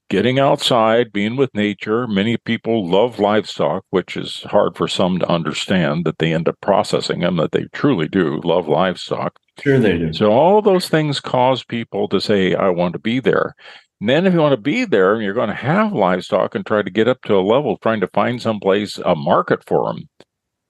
getting 0.09 0.39
outside, 0.39 1.13
being 1.13 1.37
with 1.37 1.55
nature. 1.55 2.07
Many 2.07 2.37
people 2.37 2.89
love 2.89 3.19
livestock, 3.19 3.85
which 3.91 4.17
is 4.17 4.43
hard 4.45 4.77
for 4.77 4.89
some 4.89 5.19
to 5.19 5.29
understand 5.29 6.05
that 6.05 6.19
they 6.19 6.33
end 6.33 6.49
up 6.49 6.61
processing 6.61 7.21
them, 7.21 7.37
that 7.37 7.53
they 7.53 7.65
truly 7.73 8.09
do 8.09 8.41
love 8.43 8.69
livestock. 8.69 9.39
Sure, 9.61 9.79
they 9.79 9.99
do. 9.99 10.13
So, 10.13 10.31
all 10.31 10.63
those 10.63 10.89
things 10.89 11.21
cause 11.21 11.65
people 11.65 12.09
to 12.09 12.21
say, 12.21 12.55
I 12.55 12.69
want 12.71 12.93
to 12.95 12.99
be 12.99 13.21
there. 13.21 13.55
And 14.01 14.09
then, 14.09 14.27
if 14.27 14.33
you 14.33 14.41
want 14.41 14.53
to 14.53 14.61
be 14.61 14.85
there, 14.85 15.21
you're 15.21 15.35
going 15.35 15.49
to 15.49 15.55
have 15.55 15.93
livestock 15.93 16.55
and 16.55 16.65
try 16.65 16.83
to 16.83 16.91
get 16.91 17.09
up 17.09 17.23
to 17.23 17.35
a 17.35 17.41
level 17.41 17.79
trying 17.79 18.01
to 18.01 18.09
find 18.09 18.41
someplace, 18.41 18.99
a 18.99 19.15
market 19.15 19.65
for 19.67 19.93
them 19.93 20.09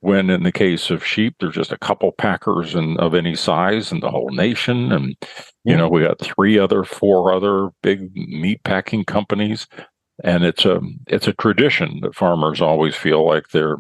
when 0.01 0.31
in 0.31 0.45
the 0.45 0.53
case 0.53 0.91
of 0.91 1.05
sheep 1.05 1.35
there's 1.41 1.55
just 1.55 1.73
a 1.73 1.79
couple 1.79 2.13
packers 2.13 2.75
and 2.75 2.99
of 2.99 3.15
any 3.15 3.35
size 3.35 3.91
in 3.91 4.01
the 4.01 4.11
whole 4.11 4.31
nation. 4.31 4.93
And 4.93 5.17
you 5.65 5.77
know 5.77 5.89
we 5.89 6.03
got 6.03 6.21
three 6.21 6.59
other 6.59 6.85
four 6.85 7.33
other 7.33 7.71
big 7.83 8.15
meat 8.15 8.63
packing 8.65 9.05
companies. 9.05 9.67
And 10.25 10.45
it's 10.45 10.65
a 10.65 10.81
it's 11.07 11.29
a 11.29 11.33
tradition 11.35 12.01
that 12.03 12.15
farmers 12.15 12.61
always 12.61 12.97
feel 12.97 13.27
like 13.27 13.49
they're 13.49 13.77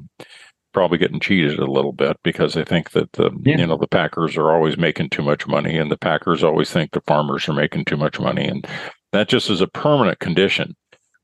probably 0.72 0.98
getting 0.98 1.20
cheated 1.20 1.58
a 1.58 1.70
little 1.70 1.92
bit 1.92 2.16
because 2.22 2.54
they 2.54 2.62
think 2.62 2.90
that 2.90 3.12
the 3.12 3.30
yeah. 3.44 3.58
you 3.58 3.66
know 3.66 3.76
the 3.76 3.88
packers 3.88 4.36
are 4.36 4.52
always 4.52 4.76
making 4.76 5.10
too 5.10 5.22
much 5.22 5.46
money 5.46 5.76
and 5.76 5.90
the 5.90 5.96
packers 5.96 6.44
always 6.44 6.70
think 6.70 6.92
the 6.92 7.00
farmers 7.06 7.48
are 7.48 7.54
making 7.54 7.84
too 7.84 7.96
much 7.96 8.20
money. 8.20 8.46
And 8.46 8.66
that 9.12 9.28
just 9.28 9.50
is 9.50 9.60
a 9.60 9.66
permanent 9.66 10.18
condition. 10.18 10.76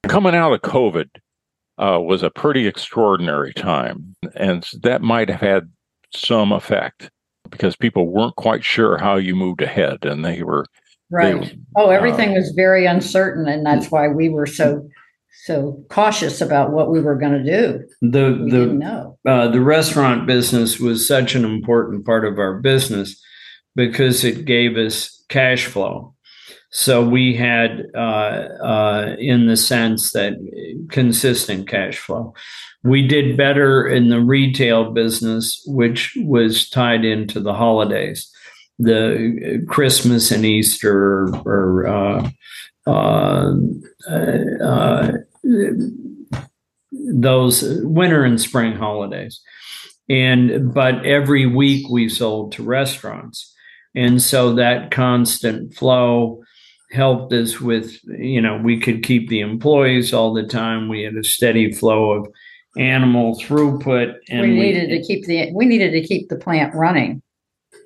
Coming 0.04 0.34
out 0.34 0.52
of 0.52 0.60
covid 0.62 1.08
uh, 1.78 2.00
was 2.00 2.22
a 2.22 2.30
pretty 2.30 2.66
extraordinary 2.66 3.52
time. 3.52 4.14
And 4.34 4.66
that 4.82 5.02
might 5.02 5.28
have 5.28 5.40
had 5.40 5.70
some 6.14 6.52
effect 6.52 7.10
because 7.50 7.76
people 7.76 8.08
weren't 8.08 8.36
quite 8.36 8.64
sure 8.64 8.98
how 8.98 9.16
you 9.16 9.34
moved 9.34 9.62
ahead 9.62 10.04
and 10.04 10.24
they 10.24 10.42
were. 10.42 10.66
Right. 11.10 11.40
They, 11.40 11.58
oh, 11.76 11.90
everything 11.90 12.30
uh, 12.30 12.34
was 12.34 12.52
very 12.56 12.86
uncertain. 12.86 13.46
And 13.48 13.64
that's 13.64 13.90
why 13.90 14.08
we 14.08 14.28
were 14.28 14.46
so 14.46 14.88
so 15.44 15.84
cautious 15.90 16.40
about 16.40 16.70
what 16.70 16.90
we 16.90 17.00
were 17.00 17.16
going 17.16 17.32
to 17.32 17.44
do. 17.44 17.84
The 18.00 18.38
we 18.44 18.50
the 18.50 19.16
uh, 19.26 19.48
the 19.48 19.60
restaurant 19.60 20.26
business 20.26 20.78
was 20.78 21.06
such 21.06 21.34
an 21.34 21.44
important 21.44 22.06
part 22.06 22.24
of 22.24 22.38
our 22.38 22.60
business 22.60 23.20
because 23.74 24.24
it 24.24 24.44
gave 24.44 24.76
us 24.76 25.22
cash 25.28 25.66
flow. 25.66 26.13
So 26.76 27.06
we 27.08 27.36
had, 27.36 27.86
uh, 27.94 27.98
uh, 28.60 29.16
in 29.20 29.46
the 29.46 29.56
sense 29.56 30.10
that 30.10 30.34
consistent 30.90 31.68
cash 31.68 31.98
flow. 31.98 32.34
We 32.82 33.06
did 33.06 33.36
better 33.36 33.86
in 33.86 34.08
the 34.08 34.20
retail 34.20 34.90
business, 34.90 35.62
which 35.68 36.12
was 36.16 36.68
tied 36.68 37.04
into 37.04 37.38
the 37.38 37.54
holidays, 37.54 38.28
the 38.80 39.64
Christmas 39.68 40.32
and 40.32 40.44
Easter, 40.44 41.28
or 41.46 41.86
uh, 41.86 42.30
uh, 42.88 43.54
uh 44.60 45.12
those 46.90 47.62
winter 47.84 48.24
and 48.24 48.40
spring 48.40 48.74
holidays. 48.74 49.40
And 50.08 50.74
but 50.74 51.06
every 51.06 51.46
week 51.46 51.88
we 51.88 52.08
sold 52.08 52.50
to 52.52 52.64
restaurants, 52.64 53.54
and 53.94 54.20
so 54.20 54.54
that 54.56 54.90
constant 54.90 55.72
flow 55.72 56.43
helped 56.94 57.32
us 57.32 57.60
with, 57.60 57.98
you 58.04 58.40
know, 58.40 58.56
we 58.56 58.78
could 58.78 59.02
keep 59.02 59.28
the 59.28 59.40
employees 59.40 60.14
all 60.14 60.32
the 60.32 60.44
time. 60.46 60.88
We 60.88 61.02
had 61.02 61.14
a 61.16 61.24
steady 61.24 61.72
flow 61.72 62.12
of 62.12 62.26
animal 62.76 63.38
throughput 63.38 64.14
and 64.30 64.42
we 64.42 64.48
needed 64.58 64.90
we, 64.90 64.98
to 64.98 65.04
keep 65.06 65.26
the 65.26 65.52
we 65.52 65.64
needed 65.66 65.92
to 65.92 66.02
keep 66.02 66.28
the 66.28 66.36
plant 66.36 66.74
running 66.74 67.22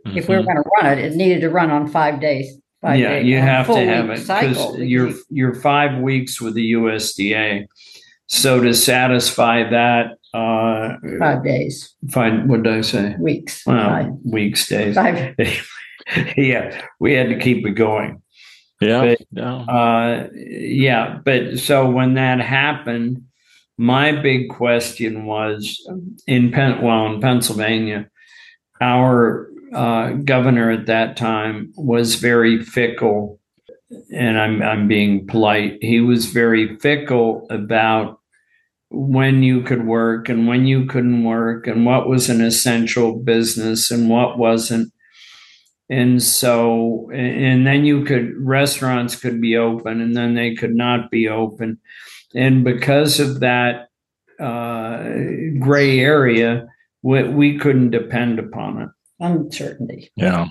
If 0.06 0.28
we 0.28 0.36
were 0.36 0.42
Mhm. 0.42 0.46
going 0.46 0.62
to 0.62 0.70
run 0.80 0.98
it, 0.98 1.04
it 1.04 1.14
needed 1.16 1.40
to 1.42 1.50
run 1.50 1.70
on 1.70 1.88
five 1.88 2.20
days. 2.20 2.56
five 2.80 2.98
Yeah, 2.98 3.10
day- 3.18 3.24
you 3.24 3.38
have 3.38 3.66
to 3.66 3.74
have 3.84 4.08
it 4.10 4.20
because 4.20 4.78
you're, 4.78 5.12
you're 5.28 5.54
five 5.54 6.00
weeks 6.00 6.40
with 6.40 6.54
the 6.54 6.70
USDA. 6.72 7.66
So 8.28 8.60
to 8.62 8.72
satisfy 8.72 9.68
that, 9.70 10.12
uh, 10.32 10.96
Five 11.18 11.42
days, 11.44 11.94
fine, 12.10 12.46
what 12.48 12.62
did 12.62 12.72
I 12.72 12.80
say? 12.82 13.16
weeks. 13.18 13.62
five- 13.62 14.12
weeks, 14.24 14.68
days. 14.68 14.94
Five, 14.94 15.34
Yeah, 16.36 16.80
we 17.00 17.12
had 17.14 17.28
to 17.30 17.38
keep 17.38 17.66
it 17.66 17.72
going. 17.72 18.22
Yeah. 18.80 19.00
But- 19.00 19.26
yeah. 19.32 19.54
Uh, 19.54 20.28
yeah, 20.34 21.18
but 21.24 21.58
so 21.58 21.90
when 21.90 22.14
that 22.14 22.40
happened, 22.40 23.24
my 23.76 24.12
big 24.12 24.48
question 24.50 25.24
was 25.24 25.80
in 26.26 26.50
Pen, 26.50 26.82
well, 26.82 27.06
in 27.06 27.20
Pennsylvania, 27.20 28.08
our 28.80 29.48
uh, 29.72 30.10
governor 30.12 30.70
at 30.70 30.86
that 30.86 31.16
time 31.16 31.72
was 31.76 32.16
very 32.16 32.62
fickle, 32.64 33.38
and 34.12 34.38
I'm 34.38 34.62
I'm 34.62 34.88
being 34.88 35.26
polite. 35.26 35.78
He 35.80 36.00
was 36.00 36.26
very 36.26 36.76
fickle 36.78 37.46
about 37.50 38.18
when 38.90 39.42
you 39.42 39.62
could 39.62 39.86
work 39.86 40.28
and 40.28 40.46
when 40.48 40.66
you 40.66 40.86
couldn't 40.86 41.22
work 41.24 41.66
and 41.66 41.84
what 41.84 42.08
was 42.08 42.28
an 42.30 42.40
essential 42.40 43.18
business 43.18 43.90
and 43.90 44.08
what 44.08 44.38
wasn't 44.38 44.92
and 45.90 46.22
so 46.22 47.10
and 47.12 47.66
then 47.66 47.84
you 47.84 48.04
could 48.04 48.34
restaurants 48.38 49.16
could 49.16 49.40
be 49.40 49.56
open 49.56 50.00
and 50.00 50.16
then 50.16 50.34
they 50.34 50.54
could 50.54 50.74
not 50.74 51.10
be 51.10 51.28
open 51.28 51.78
and 52.34 52.64
because 52.64 53.20
of 53.20 53.40
that 53.40 53.88
uh, 54.38 55.02
gray 55.58 55.98
area 56.00 56.66
we, 57.02 57.22
we 57.24 57.58
couldn't 57.58 57.90
depend 57.90 58.38
upon 58.38 58.82
it 58.82 58.88
uncertainty. 59.20 60.10
Yeah. 60.16 60.48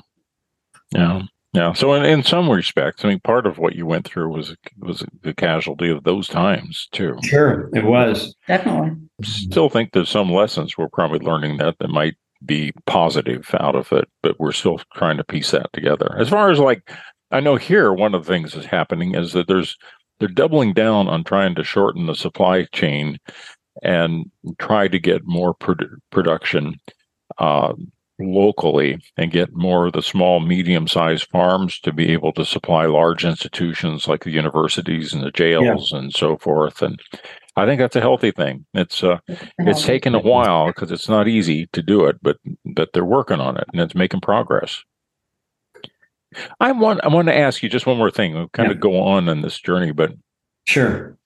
Yeah. 0.92 1.24
Yeah. 1.54 1.74
So 1.74 1.94
in, 1.94 2.06
in 2.06 2.24
some 2.24 2.50
respects, 2.50 3.04
I 3.04 3.10
mean, 3.10 3.20
part 3.22 3.48
of 3.48 3.58
what 3.58 3.76
you 3.76 3.86
went 3.86 4.06
through 4.06 4.30
was 4.30 4.56
was 4.80 5.04
the 5.24 5.34
casualty 5.34 5.90
of 5.90 6.04
those 6.04 6.28
times 6.28 6.88
too. 6.92 7.18
sure 7.24 7.70
it 7.74 7.86
was 7.86 8.36
Definitely. 8.48 8.92
Still 9.24 9.70
think 9.70 9.92
there's 9.92 10.10
some 10.10 10.32
lessons 10.32 10.78
we're 10.78 10.90
probably 10.90 11.20
learning 11.20 11.58
that 11.58 11.80
that 11.80 11.90
might 11.90 12.16
be 12.46 12.72
positive 12.86 13.50
out 13.60 13.76
of 13.76 13.92
it, 13.92 14.08
but 14.24 14.40
we're 14.40 14.52
still 14.52 14.80
trying 14.96 15.18
to 15.18 15.24
piece 15.24 15.52
that 15.52 15.72
together. 15.74 16.16
As 16.18 16.30
far 16.30 16.52
as 16.52 16.60
like, 16.60 16.90
I 17.32 17.40
know 17.40 17.56
here 17.56 17.92
one 17.94 18.16
of 18.16 18.26
the 18.26 18.32
things 18.32 18.54
that's 18.54 18.66
happening 18.66 19.16
is 19.16 19.34
that 19.34 19.48
there's 19.48 19.78
they're 20.20 20.28
doubling 20.28 20.74
down 20.74 21.08
on 21.08 21.24
trying 21.24 21.56
to 21.56 21.64
shorten 21.64 22.08
the 22.08 22.16
supply 22.16 22.66
chain 22.74 23.20
and 23.84 24.32
try 24.58 24.88
to 24.88 25.00
get 25.00 25.26
more 25.26 25.54
produ- 25.54 25.98
production 26.12 26.76
uh, 27.38 27.74
locally 28.20 29.00
and 29.18 29.32
get 29.32 29.54
more 29.54 29.88
of 29.88 29.94
the 29.94 30.02
small, 30.02 30.40
medium 30.40 30.88
sized 30.88 31.28
farms 31.32 31.80
to 31.82 31.94
be 31.94 32.12
able 32.12 32.32
to 32.34 32.46
supply 32.46 32.86
large 32.86 33.24
institutions 33.24 34.08
like 34.08 34.24
the 34.24 34.32
universities 34.32 35.14
and 35.14 35.24
the 35.24 35.32
jails 35.32 35.92
and 35.92 36.14
so 36.14 36.38
forth. 36.38 36.82
And 36.82 37.00
I 37.58 37.66
think 37.66 37.80
that's 37.80 37.96
a 37.96 38.02
healthy 38.02 38.32
thing. 38.32 38.66
It's 38.74 39.04
uh, 39.04 39.18
it's 39.60 39.84
taken 39.84 40.16
a 40.16 40.20
while 40.20 40.68
because 40.68 40.92
it's 40.92 41.10
not 41.10 41.28
easy 41.28 41.68
to 41.74 41.82
do 41.82 42.06
it, 42.06 42.18
but 42.22 42.38
but 42.66 42.90
they're 42.94 43.04
working 43.04 43.40
on 43.40 43.58
it 43.58 43.66
and 43.74 43.82
it's 43.82 43.96
making 43.96 44.22
progress. 44.22 44.84
I 46.60 46.72
want 46.72 47.04
I 47.04 47.08
want 47.08 47.28
to 47.30 47.36
ask 47.38 47.64
you 47.64 47.70
just 47.70 47.86
one 47.88 47.98
more 47.98 48.12
thing. 48.12 48.34
We'll 48.34 48.50
kind 48.50 48.70
Yeah. 48.70 48.76
of 48.76 48.80
go 48.80 49.02
on 49.02 49.28
in 49.28 49.42
this 49.42 49.60
journey, 49.60 49.92
but 49.92 50.14
sure 50.66 51.18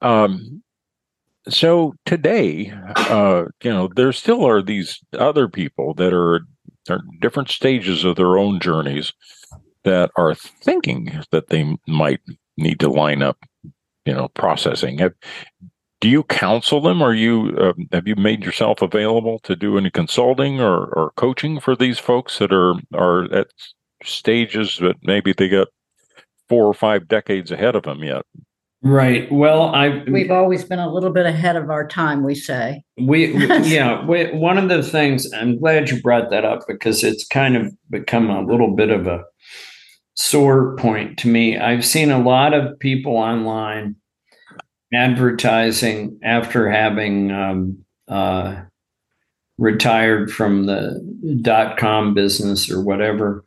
um, 0.00 0.62
so 1.48 1.94
today, 2.06 2.72
uh, 2.96 3.46
you 3.62 3.70
know, 3.70 3.88
there 3.96 4.12
still 4.12 4.46
are 4.46 4.62
these 4.62 5.00
other 5.14 5.48
people 5.48 5.94
that 5.94 6.12
are 6.12 6.40
are 6.88 7.00
different 7.20 7.50
stages 7.50 8.04
of 8.04 8.16
their 8.16 8.38
own 8.38 8.60
journeys 8.60 9.12
that 9.84 10.10
are 10.16 10.34
thinking 10.34 11.20
that 11.32 11.48
they 11.48 11.76
might 11.86 12.20
need 12.56 12.80
to 12.80 12.88
line 12.88 13.22
up, 13.22 13.38
you 14.08 14.14
know, 14.14 14.28
processing. 14.28 14.96
Have, 14.98 15.12
do 16.00 16.08
you 16.08 16.22
counsel 16.24 16.80
them? 16.80 17.02
Or 17.02 17.12
you 17.12 17.54
uh, 17.58 17.74
have 17.92 18.08
you 18.08 18.16
made 18.16 18.42
yourself 18.42 18.80
available 18.80 19.38
to 19.40 19.54
do 19.54 19.76
any 19.76 19.90
consulting 19.90 20.60
or, 20.60 20.86
or 20.86 21.12
coaching 21.16 21.60
for 21.60 21.76
these 21.76 21.98
folks 21.98 22.38
that 22.38 22.52
are 22.52 22.74
are 22.94 23.30
at 23.34 23.48
stages 24.02 24.78
that 24.80 24.96
maybe 25.02 25.34
they 25.34 25.50
got 25.50 25.68
four 26.48 26.64
or 26.64 26.72
five 26.72 27.06
decades 27.06 27.50
ahead 27.50 27.76
of 27.76 27.82
them 27.82 28.02
yet? 28.02 28.22
right 28.80 29.30
well 29.32 29.74
i 29.74 30.04
We've 30.06 30.30
always 30.30 30.64
been 30.64 30.78
a 30.78 30.88
little 30.88 31.10
bit 31.10 31.26
ahead 31.26 31.56
of 31.56 31.68
our 31.68 31.84
time, 31.88 32.22
we 32.22 32.36
say. 32.36 32.84
We, 32.96 33.32
we 33.34 33.46
yeah, 33.64 34.06
we, 34.06 34.26
one 34.30 34.56
of 34.56 34.68
the 34.68 34.84
things 34.84 35.30
I'm 35.32 35.58
glad 35.58 35.90
you 35.90 36.00
brought 36.00 36.30
that 36.30 36.44
up 36.44 36.60
because 36.68 37.02
it's 37.02 37.26
kind 37.26 37.56
of 37.56 37.74
become 37.90 38.30
a 38.30 38.40
little 38.40 38.76
bit 38.76 38.90
of 38.90 39.08
a 39.08 39.24
sore 40.18 40.76
point 40.76 41.18
to 41.20 41.28
me. 41.28 41.56
I've 41.56 41.86
seen 41.86 42.10
a 42.10 42.22
lot 42.22 42.52
of 42.52 42.78
people 42.78 43.16
online 43.16 43.96
advertising 44.92 46.18
after 46.22 46.70
having 46.70 47.32
um, 47.32 47.84
uh, 48.08 48.62
retired 49.56 50.30
from 50.30 50.66
the 50.66 51.00
dot 51.40 51.78
com 51.78 52.12
business 52.12 52.70
or 52.70 52.82
whatever, 52.82 53.44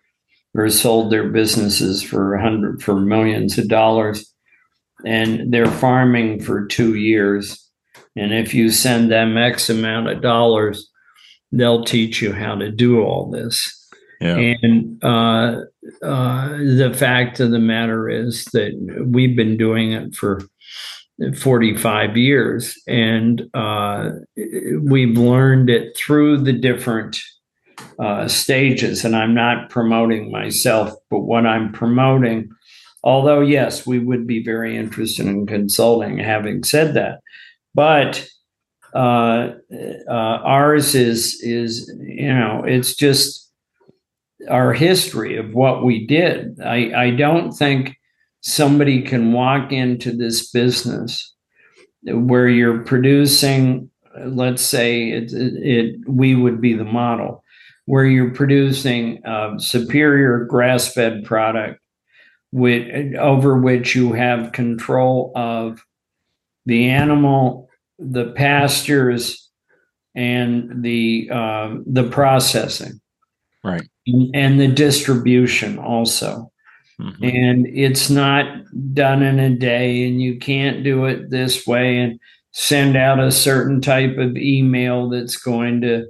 or 0.56 0.70
sold 0.70 1.12
their 1.12 1.30
businesses 1.30 2.02
for 2.02 2.38
hundred 2.38 2.82
for 2.82 3.00
millions 3.00 3.58
of 3.58 3.68
dollars, 3.68 4.34
and 5.06 5.54
they're 5.54 5.70
farming 5.70 6.42
for 6.42 6.66
two 6.66 6.96
years 6.96 7.62
and 8.16 8.34
if 8.34 8.54
you 8.54 8.72
send 8.72 9.12
them 9.12 9.38
X 9.38 9.70
amount 9.70 10.10
of 10.10 10.22
dollars, 10.22 10.90
they'll 11.52 11.86
teach 11.86 12.22
you 12.22 12.34
how 12.34 12.56
to 12.56 12.72
do 12.72 13.02
all 13.02 13.30
this. 13.30 13.81
And 14.38 15.04
uh, 15.04 15.62
uh, 16.04 16.50
the 16.50 16.94
fact 16.96 17.40
of 17.40 17.52
the 17.52 17.60
matter 17.60 18.10
is 18.10 18.46
that 18.54 18.72
we've 19.08 19.36
been 19.36 19.58
doing 19.58 19.94
it 19.94 20.16
for 20.16 20.42
45 21.38 22.18
years 22.18 22.80
and 22.88 23.44
uh, 23.54 24.12
we've 24.36 25.18
learned 25.18 25.70
it 25.70 25.96
through 25.98 26.38
the 26.40 26.54
different 26.54 27.20
uh, 28.00 28.28
stages. 28.28 29.04
And 29.04 29.16
I'm 29.16 29.34
not 29.34 29.70
promoting 29.70 30.32
myself, 30.32 30.94
but 31.10 31.20
what 31.20 31.46
I'm 31.46 31.72
promoting, 31.72 32.50
although, 33.04 33.42
yes, 33.42 33.86
we 33.86 34.00
would 34.00 34.28
be 34.28 34.44
very 34.44 34.78
interested 34.78 35.26
in 35.26 35.48
consulting, 35.48 36.20
having 36.20 36.64
said 36.64 36.94
that 36.94 37.20
but 37.74 38.28
uh, 38.94 39.52
uh, 40.08 40.12
ours 40.12 40.96
is 40.96 41.40
is 41.42 41.92
you 42.00 42.34
know 42.34 42.64
it's 42.66 42.96
just 42.96 43.51
our 44.50 44.74
history 44.74 45.38
of 45.38 45.54
what 45.54 45.84
we 45.84 46.06
did. 46.06 46.60
I 46.62 46.92
I 46.96 47.12
don't 47.12 47.52
think 47.52 47.96
somebody 48.42 49.02
can 49.02 49.34
walk 49.34 49.72
into 49.72 50.12
this 50.12 50.50
business 50.52 51.34
where 52.04 52.48
you're 52.48 52.84
producing, 52.84 53.90
let's 54.26 54.64
say 54.64 55.10
it, 55.10 55.32
it, 55.34 55.54
it 55.64 55.96
we 56.08 56.36
would 56.36 56.60
be 56.60 56.74
the 56.74 56.84
model 56.84 57.44
where 57.86 58.06
you're 58.06 58.32
producing 58.32 59.22
a 59.26 59.54
superior 59.58 60.46
grass-fed 60.46 61.26
product 61.26 61.80
with 62.52 63.16
over 63.16 63.58
which 63.58 63.96
you 63.96 64.14
have 64.14 64.52
control 64.52 65.32
of 65.36 65.84
the 66.66 66.90
animal, 66.90 67.68
the 68.00 68.32
pastures, 68.32 69.50
and 70.16 70.84
the 70.84 71.30
uh, 71.32 71.76
the 71.86 72.08
processing, 72.10 73.01
Right. 73.64 73.84
and 74.34 74.60
the 74.60 74.68
distribution 74.68 75.78
also. 75.78 76.52
Mhm. 77.00 77.34
And 77.36 77.68
it's 77.68 78.10
not 78.10 78.48
done 78.94 79.22
in 79.24 79.40
a 79.40 79.50
day, 79.56 80.08
and 80.08 80.22
you 80.22 80.38
can't 80.40 80.84
do 80.84 81.06
it 81.06 81.30
this 81.30 81.66
way 81.68 81.98
and 82.00 82.20
send 82.52 82.96
out 82.98 83.20
a 83.20 83.32
certain 83.32 83.82
type 83.82 84.18
of 84.18 84.36
email 84.38 85.10
that's 85.10 85.38
going 85.38 85.82
to 85.82 86.06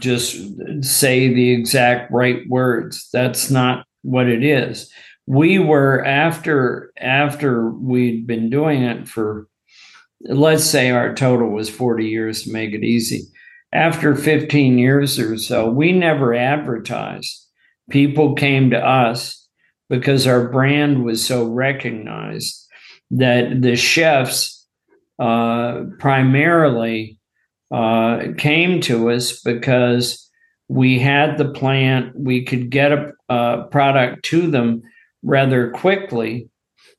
just 0.00 0.36
say 0.82 1.32
the 1.32 1.50
exact 1.50 2.12
right 2.12 2.40
words. 2.48 3.08
That's 3.12 3.50
not 3.50 3.86
what 4.02 4.28
it 4.28 4.44
is. 4.44 4.90
We 5.26 5.58
were 5.58 6.04
after 6.04 6.92
after 7.00 7.70
we'd 7.70 8.26
been 8.26 8.50
doing 8.50 8.82
it 8.82 9.08
for 9.08 9.46
let's 10.22 10.64
say 10.64 10.90
our 10.90 11.14
total 11.14 11.50
was 11.50 11.70
40 11.70 12.06
years 12.08 12.44
to 12.44 12.52
make 12.52 12.72
it 12.72 12.84
easy. 12.84 13.22
After 13.72 14.14
15 14.14 14.78
years 14.78 15.18
or 15.18 15.36
so, 15.36 15.68
we 15.68 15.92
never 15.92 16.34
advertised. 16.34 17.46
People 17.90 18.34
came 18.34 18.70
to 18.70 18.78
us 18.78 19.46
because 19.90 20.26
our 20.26 20.48
brand 20.48 21.04
was 21.04 21.24
so 21.24 21.44
recognized 21.44 22.66
that 23.10 23.62
the 23.62 23.76
chefs 23.76 24.66
uh, 25.18 25.82
primarily 25.98 27.18
uh, 27.70 28.28
came 28.38 28.80
to 28.82 29.10
us 29.10 29.40
because 29.40 30.30
we 30.68 30.98
had 30.98 31.36
the 31.36 31.50
plant, 31.50 32.18
we 32.18 32.44
could 32.44 32.70
get 32.70 32.92
a, 32.92 33.12
a 33.28 33.64
product 33.70 34.24
to 34.26 34.50
them 34.50 34.82
rather 35.22 35.70
quickly 35.70 36.48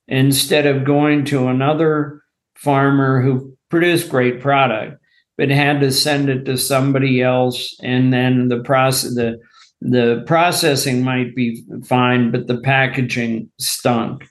instead 0.08 0.66
of 0.66 0.84
going 0.84 1.24
to 1.24 1.48
another 1.48 2.22
farmer 2.56 3.22
who 3.22 3.56
produced 3.70 4.10
great 4.10 4.40
product 4.40 4.99
but 5.40 5.48
had 5.48 5.80
to 5.80 5.90
send 5.90 6.28
it 6.28 6.44
to 6.44 6.58
somebody 6.58 7.22
else 7.22 7.74
and 7.82 8.12
then 8.12 8.48
the 8.48 8.62
process 8.62 9.14
the 9.14 9.40
the 9.80 10.22
processing 10.26 11.02
might 11.02 11.34
be 11.34 11.64
fine, 11.86 12.30
but 12.30 12.46
the 12.46 12.60
packaging 12.60 13.50
stunk. 13.58 14.28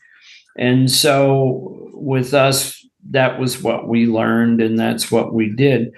And 0.55 0.91
so 0.91 1.89
with 1.95 2.35
us, 2.35 2.85
that 3.09 3.39
was 3.39 3.63
what 3.63 3.87
we 3.87 4.05
learned, 4.05 4.61
and 4.61 4.77
that's 4.77 5.11
what 5.11 5.33
we 5.33 5.49
did. 5.49 5.91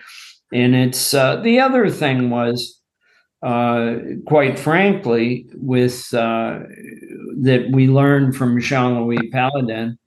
And 0.54 0.74
it's 0.74 1.14
uh, 1.14 1.42
the 1.42 1.60
other 1.60 1.90
thing 1.90 2.30
was, 2.30 2.80
uh, 3.44 3.96
quite 4.26 4.58
frankly, 4.58 5.46
with 5.56 6.14
uh, 6.14 6.60
that 7.42 7.68
we 7.74 7.90
learned 7.90 8.38
from 8.38 8.62
Jean 8.62 9.02
Louis 9.02 9.30
Palladin, 9.32 10.00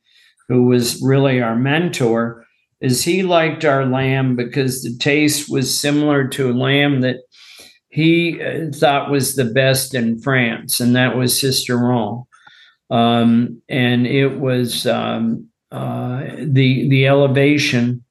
who 0.48 0.62
was 0.62 1.02
really 1.02 1.42
our 1.42 1.56
mentor, 1.56 2.43
is 2.84 3.02
he 3.02 3.22
liked 3.22 3.64
our 3.64 3.86
lamb 3.86 4.36
because 4.36 4.82
the 4.82 4.94
taste 4.98 5.50
was 5.50 5.78
similar 5.78 6.28
to 6.28 6.50
a 6.50 6.52
lamb 6.52 7.00
that 7.00 7.20
he 7.88 8.42
uh, 8.42 8.70
thought 8.72 9.10
was 9.10 9.36
the 9.36 9.46
best 9.46 9.94
in 9.94 10.20
France, 10.20 10.80
and 10.80 10.94
that 10.94 11.16
was 11.16 11.32
Sisteron. 11.32 12.26
Um, 12.90 13.62
and 13.68 14.06
it 14.06 14.38
was 14.38 14.86
um, 14.86 15.48
uh, 15.72 16.24
the 16.38 16.88
the 16.88 17.06
elevation 17.06 18.04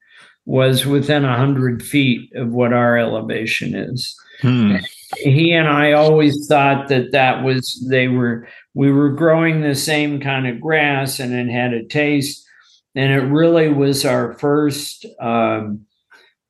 was 0.46 0.88
within 0.88 1.24
a 1.24 1.38
hundred 1.38 1.84
feet 1.84 2.32
of 2.36 2.50
what 2.50 2.74
our 2.74 2.98
elevation 2.98 3.76
is. 3.76 4.16
Hmm. 4.42 4.78
He 5.18 5.54
and 5.54 5.68
I 5.68 5.92
always 5.92 6.48
thought 6.48 6.88
that 6.90 7.12
that 7.12 7.44
was 7.44 7.86
they 7.90 8.08
were 8.08 8.48
we 8.74 8.92
were 8.92 9.12
growing 9.12 9.62
the 9.62 9.76
same 9.76 10.20
kind 10.20 10.48
of 10.48 10.60
grass 10.60 11.20
and 11.20 11.32
it 11.32 11.54
had 11.54 11.74
a 11.74 11.86
taste, 11.86 12.44
and 12.96 13.12
it 13.12 13.26
really 13.26 13.70
was 13.70 14.06
our 14.06 14.34
first 14.34 15.06
um, 15.20 15.86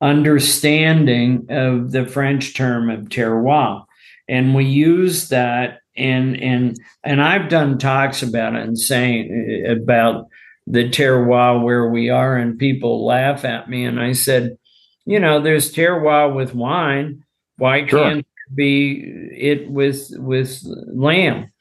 understanding 0.01 1.47
of 1.49 1.91
the 1.91 2.06
French 2.06 2.53
term 2.56 2.89
of 2.89 3.10
terroir, 3.10 3.86
and 4.27 4.53
we 4.56 4.65
use 4.65 5.29
that 5.29 5.79
and 5.95 6.41
and 6.41 6.77
and 7.03 7.21
I've 7.21 7.49
done 7.49 7.77
talks 7.77 8.23
about 8.23 8.56
it 8.56 8.63
and 8.63 8.77
saying 8.77 9.65
about 9.67 10.27
the 10.65 10.89
terroir 10.89 11.62
where 11.62 11.89
we 11.89 12.10
are, 12.10 12.38
and 12.38 12.58
people 12.58 13.06
laugh 13.06 13.45
at 13.45 13.69
me. 13.69 13.84
And 13.86 13.99
I 13.99 14.13
said, 14.13 14.58
you 15.06 15.19
know, 15.19 15.41
there's 15.41 15.73
terroir 15.73 16.34
with 16.34 16.56
wine. 16.56 17.23
Why 17.58 17.86
Sure. 17.86 18.03
can't 18.03 18.27
be 18.53 19.03
it 19.34 19.69
with 19.69 20.10
with 20.17 20.62
lamb 20.88 21.51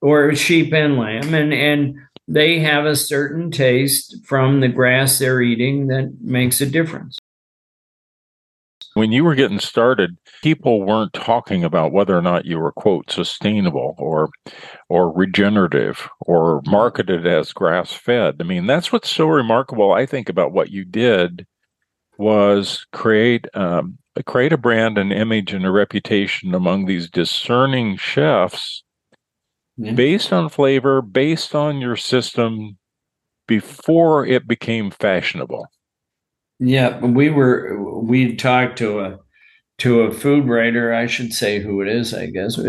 or 0.00 0.34
sheep 0.34 0.72
and 0.72 0.96
lamb? 0.98 1.34
And 1.34 1.52
and 1.52 1.94
they 2.30 2.60
have 2.60 2.86
a 2.86 2.94
certain 2.94 3.50
taste 3.50 4.16
from 4.24 4.60
the 4.60 4.68
grass 4.68 5.18
they're 5.18 5.42
eating 5.42 5.88
that 5.88 6.12
makes 6.20 6.60
a 6.60 6.66
difference. 6.66 7.18
When 8.94 9.10
you 9.10 9.24
were 9.24 9.34
getting 9.34 9.58
started, 9.58 10.16
people 10.42 10.82
weren't 10.82 11.12
talking 11.12 11.64
about 11.64 11.92
whether 11.92 12.16
or 12.16 12.22
not 12.22 12.44
you 12.44 12.58
were 12.58 12.72
quote 12.72 13.10
sustainable 13.10 13.94
or 13.98 14.30
or 14.88 15.12
regenerative 15.12 16.08
or 16.20 16.60
marketed 16.66 17.26
as 17.26 17.52
grass 17.52 17.92
fed. 17.92 18.36
I 18.40 18.44
mean, 18.44 18.66
that's 18.66 18.92
what's 18.92 19.10
so 19.10 19.26
remarkable. 19.26 19.92
I 19.92 20.06
think 20.06 20.28
about 20.28 20.52
what 20.52 20.70
you 20.70 20.84
did 20.84 21.46
was 22.16 22.86
create 22.92 23.46
um, 23.54 23.98
create 24.26 24.52
a 24.52 24.58
brand, 24.58 24.98
an 24.98 25.12
image, 25.12 25.52
and 25.52 25.66
a 25.66 25.70
reputation 25.70 26.54
among 26.54 26.86
these 26.86 27.10
discerning 27.10 27.96
chefs 27.96 28.82
Yeah. 29.82 29.92
based 29.92 30.32
on 30.32 30.48
flavor, 30.50 31.00
based 31.00 31.54
on 31.54 31.80
your 31.80 31.96
system 31.96 32.76
before 33.48 34.26
it 34.26 34.46
became 34.46 34.90
fashionable. 34.90 35.66
Yeah, 36.58 36.98
we 37.00 37.30
were 37.30 38.02
we 38.02 38.36
talked 38.36 38.76
to 38.78 39.00
a 39.00 39.18
to 39.78 40.02
a 40.02 40.12
food 40.12 40.46
writer, 40.46 40.92
I 40.92 41.06
should 41.06 41.32
say 41.32 41.58
who 41.58 41.80
it 41.80 41.88
is, 41.88 42.12
I 42.12 42.26
guess, 42.26 42.58
uh, 42.58 42.62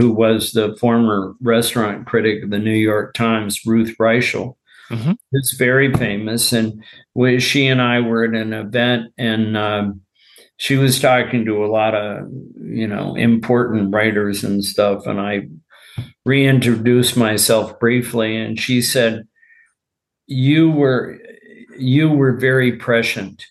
who 0.00 0.10
was 0.12 0.50
the 0.52 0.76
former 0.80 1.34
restaurant 1.40 2.06
critic 2.06 2.42
of 2.42 2.50
the 2.50 2.58
New 2.58 2.72
York 2.72 3.14
Times, 3.14 3.64
Ruth 3.64 3.94
Reichl. 4.00 4.56
Mhm. 4.90 5.16
It's 5.30 5.54
very 5.56 5.92
famous, 5.92 6.52
and 6.52 6.82
we, 7.14 7.38
she 7.38 7.68
and 7.68 7.80
I 7.80 8.00
were 8.00 8.24
at 8.24 8.34
an 8.34 8.52
event, 8.52 9.12
and 9.16 9.56
um, 9.56 10.00
she 10.56 10.74
was 10.76 10.98
talking 11.00 11.44
to 11.44 11.64
a 11.64 11.70
lot 11.70 11.94
of 11.94 12.26
you 12.60 12.88
know 12.88 13.14
important 13.14 13.94
writers 13.94 14.42
and 14.42 14.64
stuff, 14.64 15.06
and 15.06 15.20
I 15.20 15.46
reintroduced 16.24 17.16
myself 17.16 17.78
briefly, 17.78 18.36
and 18.36 18.58
she 18.58 18.82
said, 18.82 19.26
"You 20.26 20.70
were." 20.70 21.18
you 21.80 22.10
were 22.10 22.32
very 22.32 22.72
prescient 22.72 23.46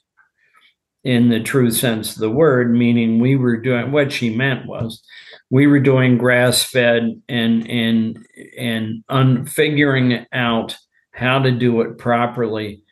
in 1.06 1.30
the 1.30 1.40
true 1.40 1.72
sense 1.72 2.14
of 2.14 2.20
the 2.20 2.30
word, 2.30 2.74
meaning 2.74 3.20
we 3.20 3.38
were 3.38 3.56
doing 3.56 3.92
what 3.94 4.12
she 4.12 4.30
meant 4.30 4.66
was 4.66 5.02
we 5.50 5.68
were 5.68 5.80
doing 5.80 6.18
grass 6.18 6.64
fed 6.64 7.22
and 7.30 7.70
and 7.70 8.26
and 8.58 9.04
un, 9.10 9.46
figuring 9.46 10.26
out 10.34 10.76
how 11.12 11.40
to 11.40 11.52
do 11.52 11.82
it 11.82 11.98
properly 11.98 12.84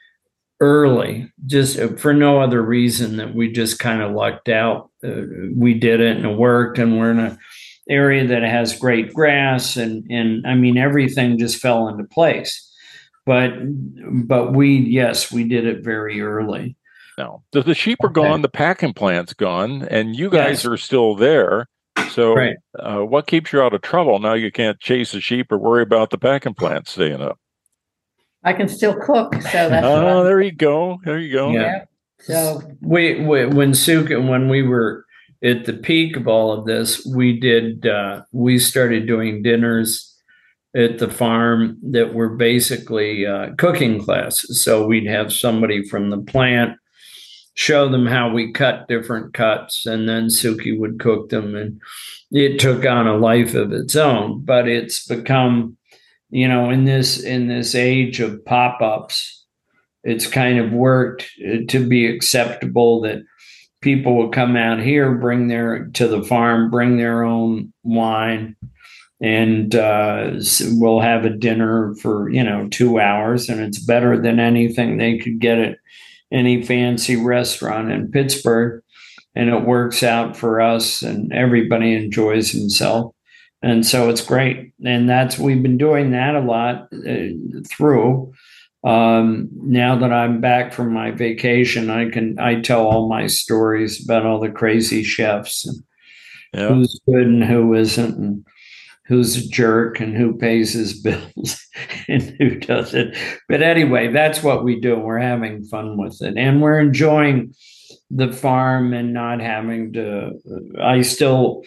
early, 0.62 1.30
just 1.46 1.78
for 2.00 2.14
no 2.14 2.40
other 2.40 2.62
reason 2.62 3.18
that 3.18 3.36
we 3.36 3.52
just 3.52 3.78
kind 3.78 4.02
of 4.02 4.14
lucked 4.14 4.48
out. 4.48 4.90
Uh, 5.04 5.22
we 5.54 5.74
did 5.74 6.00
it 6.00 6.16
and 6.16 6.26
it 6.26 6.38
worked, 6.38 6.80
and 6.80 6.98
we're 6.98 7.12
in 7.12 7.20
a 7.20 7.38
area 7.90 8.26
that 8.28 8.44
has 8.44 8.78
great 8.78 9.14
grass 9.14 9.78
and 9.78 10.06
and 10.10 10.46
I 10.48 10.56
mean 10.56 10.78
everything 10.78 11.38
just 11.38 11.62
fell 11.62 11.88
into 11.88 12.04
place 12.06 12.72
but 13.26 13.52
but 14.28 14.54
we 14.54 14.78
yes 14.78 15.32
we 15.32 15.44
did 15.48 15.66
it 15.66 15.84
very 15.84 16.20
early 16.22 16.76
No, 17.18 17.44
the, 17.52 17.62
the 17.62 17.74
sheep 17.76 18.00
are 18.04 18.08
Okay. 18.10 18.22
gone, 18.22 18.42
the 18.42 18.50
packing 18.50 18.94
plant's 18.94 19.34
gone, 19.34 19.84
and 19.90 20.16
you 20.16 20.30
guys 20.30 20.64
Yes. 20.64 20.66
are 20.66 20.76
still 20.78 21.16
there. 21.16 21.68
So, 22.10 22.34
Right. 22.36 22.58
uh, 22.78 23.04
what 23.04 23.26
keeps 23.26 23.54
you 23.54 23.62
out 23.62 23.74
of 23.74 23.82
trouble? 23.84 24.20
Now 24.20 24.34
you 24.34 24.52
can't 24.52 24.78
chase 24.82 25.14
the 25.14 25.22
sheep 25.22 25.50
or 25.50 25.58
worry 25.58 25.82
about 25.82 26.10
the 26.10 26.18
packing 26.18 26.56
plant 26.56 26.90
staying 26.90 27.22
up. 27.22 27.40
I 28.44 28.52
can 28.52 28.68
still 28.68 28.96
cook, 29.00 29.34
so 29.36 29.40
that's 29.70 29.72
what 29.72 29.84
Oh, 29.86 30.18
I'm- 30.18 30.26
there 30.26 30.42
you 30.42 30.52
go. 30.52 31.00
There 31.06 31.18
you 31.18 31.32
go. 31.32 31.52
Yeah. 31.52 31.62
yeah. 31.62 31.84
So 32.20 32.62
we, 32.82 33.22
we 33.22 33.46
when 33.46 33.74
Suka 33.74 34.20
when 34.20 34.50
we 34.50 34.62
were 34.64 35.05
at 35.44 35.66
the 35.66 35.74
peak 35.74 36.16
of 36.16 36.28
all 36.28 36.52
of 36.52 36.66
this 36.66 37.06
we 37.06 37.40
did 37.40 37.86
uh, 37.86 38.22
we 38.32 38.58
started 38.58 39.08
doing 39.08 39.42
dinners 39.42 40.16
at 40.76 40.98
the 40.98 41.10
farm 41.10 41.78
that 41.82 42.14
were 42.14 42.36
basically 42.36 43.26
uh, 43.26 43.52
cooking 43.58 44.04
classes. 44.04 44.62
So 44.62 44.86
we'd 44.86 45.08
have 45.08 45.32
somebody 45.32 45.88
from 45.88 46.10
the 46.10 46.18
plant 46.18 46.78
show 47.54 47.88
them 47.88 48.06
how 48.06 48.30
we 48.30 48.52
cut 48.52 48.86
different 48.90 49.34
cuts 49.34 49.86
and 49.86 50.10
then 50.10 50.26
Sukey 50.26 50.78
would 50.78 51.00
cook 51.00 51.30
them 51.30 51.56
and 51.56 51.80
it 52.32 52.60
took 52.60 52.86
on 52.86 53.08
a 53.08 53.16
life 53.16 53.56
of 53.56 53.72
its 53.72 53.96
own. 53.96 54.44
But 54.44 54.68
it's 54.68 55.08
become 55.08 55.78
you 56.30 56.48
know 56.48 56.70
in 56.70 56.84
this 56.84 57.24
in 57.24 57.48
this 57.48 57.76
age 57.76 58.20
of 58.20 58.44
pop-ups 58.46 59.46
it's 60.04 60.28
kind 60.28 60.60
of 60.60 60.72
worked 60.72 61.28
uh, 61.48 61.58
to 61.70 61.88
be 61.88 62.06
acceptable 62.06 63.02
that 63.02 63.24
people 63.86 64.18
will 64.18 64.30
come 64.30 64.58
out 64.58 64.82
here 64.82 65.16
bring 65.16 65.48
their 65.48 65.86
to 65.94 66.10
the 66.10 66.24
farm 66.24 66.70
bring 66.70 66.98
their 66.98 67.24
own 67.24 67.72
wine 67.84 68.56
and 69.22 69.76
uh, 69.76 70.32
we'll 70.72 71.00
have 71.00 71.24
a 71.24 71.30
dinner 71.30 71.96
for 72.02 72.30
you 72.30 72.44
know 72.44 72.68
two 72.70 73.00
hours 73.00 73.48
and 73.48 73.62
it's 73.62 73.80
better 73.80 74.22
than 74.22 74.40
anything 74.40 74.98
they 74.98 75.18
could 75.18 75.40
get 75.40 75.58
at 75.58 75.78
any 76.32 76.64
fancy 76.64 77.16
restaurant 77.16 77.92
in 77.92 78.12
pittsburgh. 78.12 78.82
And 79.36 79.50
it 79.50 79.66
works 79.66 80.02
out 80.02 80.38
for 80.38 80.62
us 80.62 81.02
and 81.02 81.32
everybody 81.34 81.94
enjoys 81.94 82.52
himself. 82.52 83.14
And 83.62 83.86
so 83.86 84.10
it's 84.10 84.24
great. 84.24 84.72
And 84.86 85.10
that's 85.10 85.38
we've 85.38 85.62
been 85.62 85.78
doing 85.78 86.12
that 86.12 86.36
a 86.36 86.40
lot 86.40 86.88
uh, 86.94 87.28
through 87.70 88.34
um, 88.86 89.50
now 89.54 89.96
that 89.98 90.14
i'm 90.14 90.40
back 90.40 90.72
from 90.72 90.94
my 90.94 91.12
vacation 91.12 91.90
i 91.90 92.10
can 92.10 92.38
i 92.40 92.62
tell 92.62 92.86
all 92.88 93.10
my 93.10 93.28
stories 93.28 94.04
about 94.04 94.26
all 94.26 94.40
the 94.40 94.50
crazy 94.52 95.04
chefs 95.04 95.66
and 95.66 95.84
Yeah. 96.54 96.68
who's 96.70 97.00
good 97.08 97.28
and 97.28 97.44
who 97.44 97.74
isn't 97.74 98.18
and 98.18 98.46
who's 99.08 99.36
a 99.38 99.48
jerk 99.50 100.00
and 100.00 100.16
who 100.16 100.36
pays 100.38 100.74
his 100.74 101.00
bills 101.06 101.60
and 102.08 102.24
who 102.40 102.56
doesn't. 102.60 103.16
But 103.50 103.62
anyway 103.62 104.12
that's 104.12 104.42
what 104.42 104.64
we 104.64 104.80
do. 104.80 104.98
We're 104.98 105.20
having 105.20 105.64
fun 105.66 105.98
with 105.98 106.22
it. 106.22 106.38
And 106.38 106.62
we're 106.62 106.80
enjoying 106.80 107.54
the 108.10 108.32
farm 108.32 108.94
and 108.94 109.14
not 109.14 109.42
having 109.42 109.94
to 109.94 110.32
i 110.82 111.02
still 111.02 111.64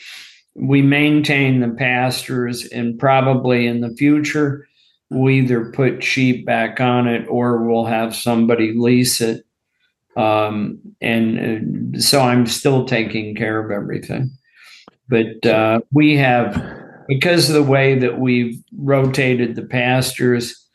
we 0.55 0.83
maintain 0.83 1.61
the 1.61 1.69
pastures 1.77 2.65
and 2.67 2.99
probably 2.99 3.67
in 3.67 3.81
the 3.81 3.95
future 3.97 4.68
we'll 5.11 5.31
either 5.31 5.71
put 5.73 6.03
sheep 6.03 6.45
back 6.45 6.81
on 6.81 7.07
it 7.09 7.27
or 7.29 7.65
we'll 7.65 7.87
have 7.87 8.15
somebody 8.15 8.73
lease 8.73 9.21
it. 9.21 9.45
Um, 10.17 10.81
and 11.01 11.97
uh, 11.97 12.01
so 12.01 12.21
i'm 12.21 12.45
still 12.47 12.85
taking 12.85 13.37
care 13.37 13.65
of 13.65 13.71
everything. 13.71 14.31
But 15.09 15.47
uh, 15.47 15.81
we 15.93 16.17
have 16.17 16.61
because 17.07 17.49
of 17.49 17.55
the 17.55 17.63
way 17.63 17.99
that 17.99 18.19
we've 18.19 18.63
rotated 18.77 19.55
the 19.55 19.63
pastures 19.63 20.69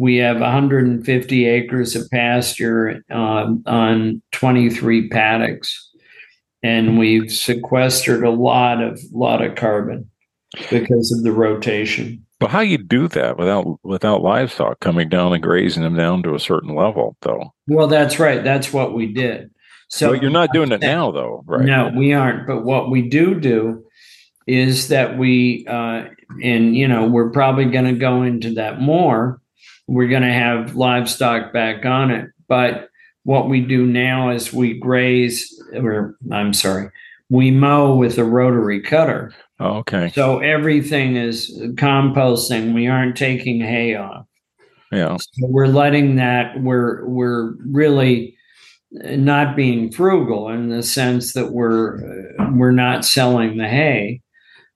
we 0.00 0.16
have 0.16 0.40
150 0.40 1.46
acres 1.46 1.94
of 1.94 2.10
pasture 2.10 3.04
um, 3.10 3.62
on 3.66 4.22
23 4.32 5.10
paddocks. 5.10 5.90
And 6.62 6.98
we've 6.98 7.30
sequestered 7.30 8.24
a 8.24 8.30
lot 8.30 8.82
of 8.82 8.98
lot 9.12 9.42
of 9.42 9.56
carbon 9.56 10.10
because 10.70 11.12
of 11.12 11.22
the 11.22 11.32
rotation. 11.32 12.24
But 12.40 12.50
how 12.50 12.60
you 12.60 12.78
do 12.78 13.06
that 13.08 13.36
without 13.36 13.78
without 13.84 14.22
livestock 14.22 14.80
coming 14.80 15.10
down 15.10 15.34
and 15.34 15.42
grazing 15.42 15.82
them 15.82 15.94
down 15.94 16.22
to 16.22 16.34
a 16.34 16.40
certain 16.40 16.74
level, 16.74 17.16
though? 17.20 17.54
Well, 17.68 17.86
that's 17.86 18.18
right. 18.18 18.42
That's 18.42 18.72
what 18.72 18.94
we 18.94 19.12
did. 19.12 19.50
So 19.88 20.12
you're 20.12 20.30
not 20.30 20.52
doing 20.52 20.72
it 20.72 20.80
now, 20.80 21.10
though, 21.10 21.42
right? 21.46 21.64
No, 21.64 21.92
we 21.94 22.14
aren't. 22.14 22.46
But 22.46 22.64
what 22.64 22.90
we 22.90 23.08
do 23.08 23.38
do 23.38 23.84
is 24.46 24.88
that 24.88 25.18
we, 25.18 25.66
uh, 25.68 26.04
and 26.42 26.74
you 26.74 26.88
know, 26.88 27.06
we're 27.06 27.30
probably 27.30 27.66
going 27.66 27.84
to 27.84 27.92
go 27.92 28.22
into 28.22 28.54
that 28.54 28.80
more. 28.80 29.40
We're 29.86 30.08
going 30.08 30.22
to 30.22 30.32
have 30.32 30.76
livestock 30.76 31.52
back 31.52 31.84
on 31.84 32.10
it, 32.10 32.30
but 32.48 32.88
what 33.24 33.48
we 33.48 33.60
do 33.60 33.84
now 33.84 34.30
is 34.30 34.52
we 34.52 34.78
graze, 34.78 35.62
or 35.74 36.16
I'm 36.32 36.54
sorry, 36.54 36.90
we 37.28 37.50
mow 37.50 37.96
with 37.96 38.16
a 38.16 38.24
rotary 38.24 38.80
cutter. 38.80 39.34
Oh, 39.60 39.76
okay. 39.78 40.10
So 40.14 40.38
everything 40.38 41.16
is 41.16 41.50
composting. 41.74 42.74
We 42.74 42.86
aren't 42.86 43.16
taking 43.16 43.60
hay 43.60 43.94
off. 43.94 44.24
Yeah. 44.90 45.16
So 45.18 45.46
we're 45.46 45.66
letting 45.66 46.16
that. 46.16 46.60
We're 46.62 47.06
we're 47.06 47.52
really 47.66 48.36
not 48.90 49.56
being 49.56 49.92
frugal 49.92 50.48
in 50.48 50.70
the 50.70 50.82
sense 50.82 51.34
that 51.34 51.52
we're 51.52 52.34
we're 52.52 52.72
not 52.72 53.04
selling 53.04 53.58
the 53.58 53.68
hay, 53.68 54.22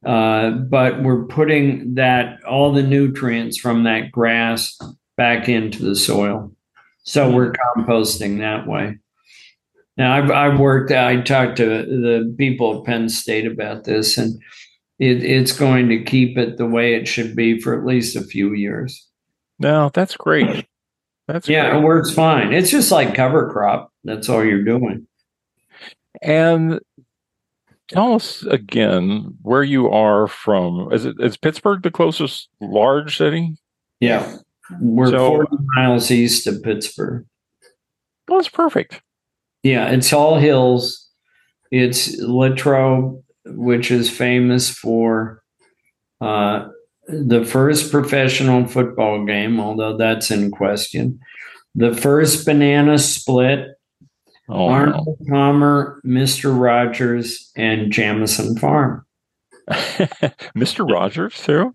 uh, 0.04 0.50
but 0.50 1.02
we're 1.02 1.24
putting 1.24 1.94
that 1.94 2.44
all 2.44 2.70
the 2.70 2.82
nutrients 2.82 3.58
from 3.58 3.84
that 3.84 4.12
grass 4.12 4.78
back 5.16 5.48
into 5.48 5.82
the 5.82 5.96
soil. 5.96 6.52
So 7.04 7.30
we're 7.30 7.52
composting 7.76 8.38
that 8.38 8.66
way. 8.66 8.98
Now 9.96 10.14
I've 10.14 10.30
I've 10.30 10.60
worked. 10.60 10.92
I 10.92 11.20
talked 11.22 11.56
to 11.56 11.64
the 11.64 12.34
people 12.38 12.78
at 12.78 12.84
Penn 12.84 13.08
State 13.08 13.46
about 13.46 13.84
this, 13.84 14.18
and 14.18 14.40
it, 14.98 15.24
it's 15.24 15.52
going 15.52 15.88
to 15.88 16.02
keep 16.04 16.38
it 16.38 16.56
the 16.56 16.66
way 16.66 16.94
it 16.94 17.08
should 17.08 17.34
be 17.34 17.60
for 17.60 17.78
at 17.78 17.86
least 17.86 18.16
a 18.16 18.22
few 18.22 18.54
years. 18.54 19.06
No, 19.58 19.90
that's 19.92 20.16
great. 20.16 20.66
That's 21.26 21.48
yeah, 21.48 21.70
great. 21.70 21.78
it 21.80 21.84
works 21.84 22.12
fine. 22.12 22.52
It's 22.52 22.70
just 22.70 22.92
like 22.92 23.14
cover 23.14 23.50
crop. 23.50 23.92
That's 24.04 24.28
all 24.28 24.44
you're 24.44 24.62
doing. 24.64 25.06
And 26.22 26.80
tell 27.88 28.14
us 28.14 28.42
again 28.44 29.36
where 29.42 29.62
you 29.62 29.90
are 29.90 30.26
from. 30.28 30.92
Is 30.92 31.04
it 31.06 31.16
is 31.18 31.36
Pittsburgh 31.36 31.82
the 31.82 31.90
closest 31.90 32.48
large 32.60 33.16
city? 33.16 33.56
Yeah, 34.00 34.36
we're 34.80 35.10
So- 35.10 35.30
40 35.36 35.56
miles 35.76 36.10
east 36.10 36.46
of 36.46 36.62
Pittsburgh. 36.62 37.26
Well, 38.28 38.38
that's 38.38 38.48
perfect. 38.48 39.00
Yeah, 39.62 39.88
it's 39.90 40.12
all 40.12 40.38
hills. 40.38 41.08
It's 41.70 42.18
Latrobe, 42.20 43.22
which 43.46 43.90
is 43.90 44.10
famous 44.10 44.70
for 44.70 45.42
uh, 46.20 46.68
the 47.08 47.44
first 47.44 47.90
professional 47.90 48.66
football 48.66 49.24
game, 49.24 49.60
although 49.60 49.96
that's 49.96 50.30
in 50.30 50.50
question. 50.50 51.20
The 51.74 51.94
first 51.94 52.46
banana 52.46 52.98
split, 52.98 53.68
Oh, 54.48 54.68
no. 54.68 54.68
Arnold 54.68 55.18
Palmer, 55.28 56.00
Mr. 56.04 56.58
Rogers, 56.58 57.50
and 57.56 57.90
Jamison 57.90 58.58
Farm. 58.58 59.06
Mr. 59.70 60.88
Rogers 60.88 61.42
too. 61.42 61.74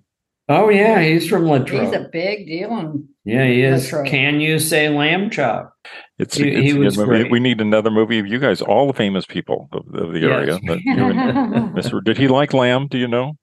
Oh, 0.51 0.69
yeah, 0.69 0.99
he's 1.01 1.27
from 1.29 1.45
Latrobe. 1.45 1.83
He's 1.85 1.93
a 1.93 2.09
big 2.11 2.47
deal. 2.47 2.75
And 2.75 3.05
yeah, 3.23 3.45
he 3.45 3.61
is. 3.61 3.85
Latrobe. 3.85 4.07
Can 4.07 4.39
you 4.41 4.57
say 4.59 4.89
lamb 4.89 5.29
chop? 5.29 5.73
It's, 6.17 6.35
He- 6.35 6.49
it's 6.49 6.59
he 6.61 6.69
a 6.71 6.73
good 6.73 6.79
was 6.85 6.97
movie. 6.97 7.07
great. 7.09 7.31
We 7.31 7.39
need 7.39 7.61
another 7.61 7.91
movie 7.91 8.17
of 8.19 8.25
you 8.27 8.39
guys, 8.39 8.61
all 8.61 8.87
the 8.87 8.93
famous 8.93 9.25
people 9.25 9.69
of, 9.71 9.85
of 9.93 10.11
the 10.13 10.19
Yes. 10.21 10.31
area. 10.31 10.59
But 10.65 10.79
you 10.81 10.93
and 11.05 11.17
Mr. 11.75 12.03
Did 12.03 12.17
he 12.17 12.27
like 12.27 12.53
lamb? 12.53 12.87
Do 12.87 12.97
you 12.97 13.07
know? 13.07 13.33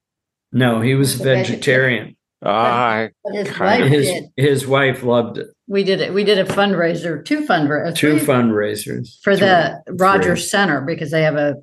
No, 0.52 0.80
he 0.80 0.94
was 0.94 1.20
a 1.20 1.24
vegetarian. 1.24 2.16
Ah, 2.44 3.08
But 3.24 3.34
his 3.34 3.58
wife. 3.58 3.84
His 3.90 4.06
did. 4.08 4.24
his 4.36 4.66
wife 4.66 5.02
loved 5.02 5.38
it. 5.38 5.46
We 5.68 5.84
did 5.84 6.00
it. 6.00 6.12
We 6.12 6.22
did 6.22 6.38
a 6.38 6.44
fundraiser, 6.44 7.24
two 7.24 7.40
fundraisers, 7.46 7.96
Two 7.96 8.16
fundraisers 8.16 9.16
for 9.22 9.36
the 9.36 9.80
Three. 9.86 9.96
Rogers 9.98 10.50
Center 10.50 10.82
because 10.82 11.10
they 11.10 11.22
have 11.22 11.36
a, 11.36 11.50
a 11.50 11.56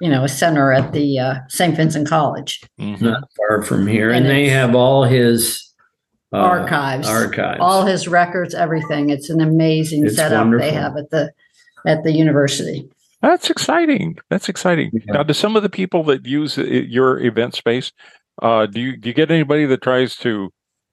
you 0.00 0.08
know 0.08 0.24
a 0.24 0.28
center 0.28 0.72
at 0.72 0.92
the 0.92 1.18
uh, 1.18 1.34
St. 1.48 1.74
Vincent 1.76 2.08
College 2.08 2.60
mhm. 2.78 3.00
not 3.00 3.24
far 3.36 3.62
from 3.62 3.86
here, 3.86 4.08
And 4.10 4.26
and, 4.26 4.26
they 4.26 4.48
have 4.48 4.74
all 4.74 5.04
his 5.04 5.66
uh, 6.32 6.36
Archives. 6.38 7.08
Archives. 7.08 7.58
all 7.60 7.84
his 7.84 8.06
records, 8.06 8.54
everything. 8.54 9.10
It's 9.10 9.30
an 9.30 9.40
amazing 9.40 10.06
It's 10.06 10.16
setup 10.16 10.38
wonderful. 10.44 10.66
they 10.68 10.72
have 10.74 10.96
at 10.96 11.10
the 11.10 11.32
at 11.86 12.04
the 12.04 12.12
university. 12.12 12.88
That's 13.22 13.50
exciting. 13.50 14.16
That's 14.30 14.48
exciting. 14.48 14.90
Yeah. 14.92 15.12
Now, 15.14 15.22
do 15.24 15.34
some 15.34 15.54
of 15.56 15.62
the 15.62 15.68
people 15.68 16.04
that 16.04 16.24
use 16.26 16.56
your 16.56 17.18
event 17.20 17.54
space, 17.54 17.92
uh, 18.42 18.66
do 18.66 18.80
you 18.80 18.96
do 18.96 19.08
you 19.10 19.14
get 19.14 19.30
anybody 19.30 19.66
that 19.66 19.82
tries 19.82 20.16
to 20.18 20.50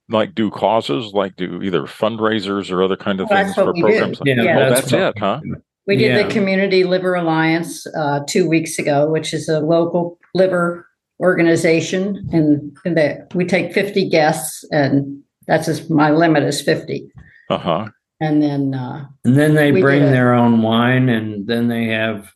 like 0.10 0.34
do 0.36 0.50
causes, 0.50 1.14
like 1.14 1.36
do 1.36 1.62
either 1.62 1.84
fundraisers 1.84 2.72
or 2.72 2.82
other 2.84 2.98
kind 2.98 3.20
of 3.22 3.30
Well, 3.30 3.44
things 3.44 3.56
for 3.56 3.72
we 3.74 3.80
do. 3.80 3.82
programs? 3.82 4.20
Like, 4.20 4.28
Yeah, 4.28 4.42
Yeah. 4.44 4.58
oh, 4.58 4.70
that's 4.70 4.92
that's 4.92 5.16
it, 5.18 5.20
huh? 5.20 5.40
We 5.88 5.96
did 5.96 6.12
Yeah. 6.12 6.24
the 6.24 6.34
Community 6.34 6.84
Liver 6.84 7.16
Alliance 7.16 7.88
uh, 7.96 8.20
two 8.28 8.48
weeks 8.48 8.78
ago, 8.78 9.10
which 9.10 9.34
is 9.34 9.48
a 9.48 9.62
local 9.62 10.20
liver 10.34 10.86
organization, 11.22 12.28
and, 12.32 12.78
and 12.86 12.98
that 12.98 13.34
we 13.34 13.46
take 13.46 13.74
fifty 13.74 14.08
guests, 14.10 14.66
and 14.72 15.24
that's 15.48 15.66
just 15.66 15.90
my 15.90 16.12
limit 16.12 16.44
is 16.44 16.62
fifty. 16.62 17.10
Uh 17.50 17.58
huh. 17.58 17.88
And 18.20 18.44
then 18.44 18.74
uh, 18.74 19.06
and 19.24 19.38
then 19.38 19.56
they 19.56 19.72
bring 19.72 20.04
a- 20.04 20.12
their 20.12 20.34
own 20.34 20.62
wine, 20.62 21.08
and 21.08 21.48
then 21.48 21.70
they 21.70 21.86
have 21.86 22.32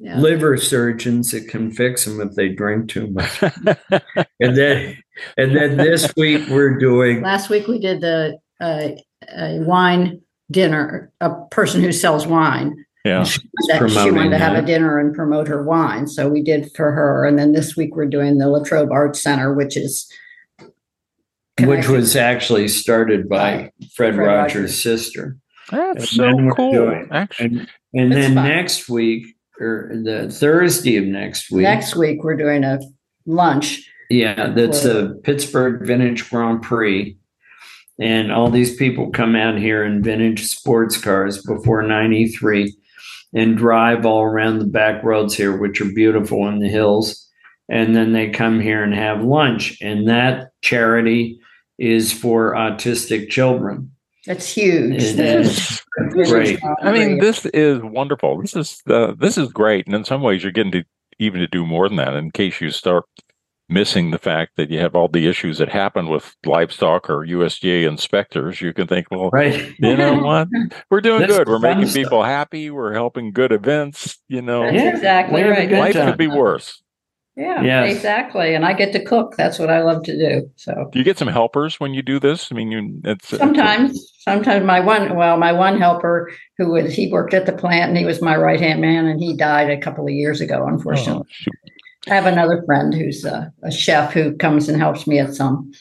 yeah. 0.00 0.18
liver 0.18 0.56
surgeons 0.56 1.30
that 1.30 1.48
can 1.48 1.70
fix 1.70 2.04
them 2.04 2.20
if 2.20 2.34
they 2.34 2.48
drink 2.48 2.88
too 2.88 3.06
much. 3.08 3.42
and 4.40 4.56
then 4.56 4.98
and 5.36 5.54
then 5.54 5.76
this 5.76 6.12
week 6.16 6.48
we're 6.50 6.76
doing 6.78 7.22
last 7.22 7.48
week 7.48 7.68
we 7.68 7.78
did 7.78 8.00
the 8.00 8.36
uh, 8.60 8.88
a 9.36 9.60
wine 9.60 10.20
dinner. 10.50 11.10
A 11.20 11.30
person 11.50 11.80
who 11.82 11.92
sells 11.92 12.26
wine 12.26 12.84
yeah. 13.04 13.24
that 13.68 13.90
she 13.90 14.10
wanted 14.10 14.30
to 14.30 14.38
have 14.38 14.54
a 14.56 14.66
dinner 14.66 14.98
and 14.98 15.14
promote 15.14 15.48
her 15.48 15.62
wine, 15.62 16.06
so 16.06 16.28
we 16.28 16.42
did 16.42 16.70
for 16.76 16.92
her. 16.92 17.24
And 17.24 17.38
then 17.38 17.52
this 17.52 17.76
week 17.76 17.96
we're 17.96 18.06
doing 18.06 18.38
the 18.38 18.48
Latrobe 18.48 18.90
Arts 18.92 19.22
Center, 19.22 19.54
which 19.54 19.76
is 19.76 20.10
which 21.60 21.86
was 21.88 22.16
actually 22.16 22.66
started 22.68 23.28
by 23.28 23.70
Fred, 23.94 24.14
Fred 24.14 24.26
Rogers' 24.26 24.54
Rogers. 24.56 24.82
sister. 24.82 25.36
That's 25.70 25.98
And 25.98 26.08
so 26.08 26.22
then 26.24 26.50
cool. 26.50 26.72
doing- 26.72 27.08
Actually, 27.10 27.46
And 27.46 27.68
and 27.94 28.12
then 28.12 28.34
fun. 28.34 28.48
next 28.48 28.88
week 28.88 29.26
or 29.60 29.90
the 30.02 30.28
Thursday 30.30 30.96
of 30.96 31.04
next 31.04 31.50
week. 31.50 31.62
next 31.62 31.94
week 31.94 32.24
we're 32.24 32.36
doing 32.36 32.64
a 32.64 32.80
lunch. 33.26 33.88
Yeah, 34.10 34.48
that's 34.50 34.82
the 34.82 35.20
Pittsburgh 35.24 35.86
Vintage 35.86 36.28
Grand 36.28 36.62
Prix. 36.62 37.16
And 38.00 38.32
all 38.32 38.50
these 38.50 38.76
people 38.76 39.10
come 39.10 39.36
out 39.36 39.58
here 39.58 39.84
in 39.84 40.02
vintage 40.02 40.46
sports 40.46 40.96
cars 40.96 41.42
before 41.42 41.82
93 41.82 42.74
and 43.34 43.56
drive 43.56 44.04
all 44.06 44.22
around 44.22 44.58
the 44.58 44.66
back 44.66 45.02
roads 45.02 45.34
here, 45.36 45.56
which 45.56 45.80
are 45.80 45.92
beautiful 45.92 46.48
in 46.48 46.58
the 46.58 46.68
hills. 46.68 47.28
And 47.68 47.94
then 47.94 48.12
they 48.12 48.30
come 48.30 48.60
here 48.60 48.82
and 48.82 48.94
have 48.94 49.22
lunch. 49.22 49.78
And 49.80 50.08
that 50.08 50.50
charity 50.62 51.40
is 51.78 52.12
for 52.12 52.54
autistic 52.54 53.30
children. 53.30 53.92
That's 54.26 54.52
huge. 54.52 55.02
It 55.02 55.18
is 55.18 55.82
great. 56.12 56.60
I 56.82 56.92
mean, 56.92 57.18
this 57.18 57.44
is 57.46 57.80
wonderful. 57.82 58.40
This 58.40 58.54
is 58.54 58.80
uh, 58.88 59.14
this 59.18 59.36
is 59.36 59.50
great, 59.50 59.86
and 59.86 59.96
in 59.96 60.04
some 60.04 60.22
ways, 60.22 60.44
you're 60.44 60.52
getting 60.52 60.72
to 60.72 60.84
even 61.18 61.40
to 61.40 61.48
do 61.48 61.66
more 61.66 61.88
than 61.88 61.96
that. 61.96 62.14
In 62.14 62.30
case 62.30 62.60
you 62.60 62.70
start 62.70 63.04
missing 63.72 64.10
the 64.10 64.18
fact 64.18 64.52
that 64.56 64.70
you 64.70 64.78
have 64.80 64.94
all 64.94 65.08
the 65.08 65.26
issues 65.28 65.58
that 65.58 65.68
happen 65.68 66.08
with 66.08 66.36
livestock 66.44 67.08
or 67.10 67.26
USDA 67.26 67.86
inspectors, 67.88 68.60
you 68.60 68.72
can 68.72 68.86
think, 68.86 69.06
well, 69.10 69.30
Right. 69.30 69.72
you 69.78 69.96
know 69.96 70.14
what? 70.22 70.48
We're 70.90 71.00
doing 71.00 71.26
good. 71.26 71.48
We're 71.48 71.58
making 71.58 71.86
stuff. 71.86 72.02
people 72.04 72.22
happy. 72.22 72.70
We're 72.70 72.92
helping 72.94 73.32
good 73.32 73.52
events. 73.52 74.18
You 74.28 74.42
know, 74.42 74.62
That's 74.62 74.74
Yeah, 74.76 74.90
exactly 74.90 75.34
we 75.34 75.40
have 75.48 75.50
a 75.56 75.60
right. 75.60 75.68
good 75.68 75.78
life 75.78 75.94
time. 75.94 76.08
could 76.08 76.18
be 76.18 76.26
worse. 76.28 76.82
Yeah, 77.34 77.62
Yes. 77.62 77.94
exactly. 77.96 78.54
And 78.54 78.62
I 78.66 78.74
get 78.74 78.92
to 78.92 79.02
cook. 79.02 79.36
That's 79.38 79.58
what 79.58 79.70
I 79.70 79.80
love 79.80 80.02
to 80.02 80.12
do. 80.18 80.50
So 80.56 80.90
Do 80.92 80.98
you 80.98 81.04
get 81.04 81.16
some 81.16 81.28
helpers 81.28 81.80
when 81.80 81.94
you 81.94 82.02
do 82.02 82.20
this? 82.20 82.52
I 82.52 82.54
mean, 82.54 82.70
you 82.70 83.00
it's 83.04 83.32
it's- 83.32 83.40
sometimes, 83.40 84.12
sometimes 84.18 84.66
my 84.66 84.80
one, 84.80 85.16
well, 85.16 85.38
my 85.38 85.50
one 85.50 85.78
helper 85.78 86.30
who 86.58 86.72
was, 86.72 86.92
he 86.94 87.10
worked 87.10 87.32
at 87.32 87.46
the 87.46 87.52
plant 87.54 87.88
and 87.88 87.96
he 87.96 88.04
was 88.04 88.20
my 88.20 88.36
right 88.36 88.60
hand 88.60 88.82
man 88.82 89.06
and 89.06 89.18
he 89.18 89.34
died 89.34 89.70
a 89.70 89.80
couple 89.80 90.04
of 90.04 90.10
years 90.12 90.42
ago, 90.42 90.60
Oh, 90.62 90.68
unfortunately. 90.68 91.24
shoot. 91.30 91.54
I 92.08 92.14
have 92.14 92.26
another 92.26 92.62
friend 92.64 92.92
who's 92.92 93.24
a, 93.24 93.52
a 93.62 93.70
chef 93.70 94.12
who 94.12 94.36
comes 94.36 94.68
and 94.68 94.76
helps 94.78 95.06
me 95.06 95.18
at 95.18 95.34
some, 95.34 95.72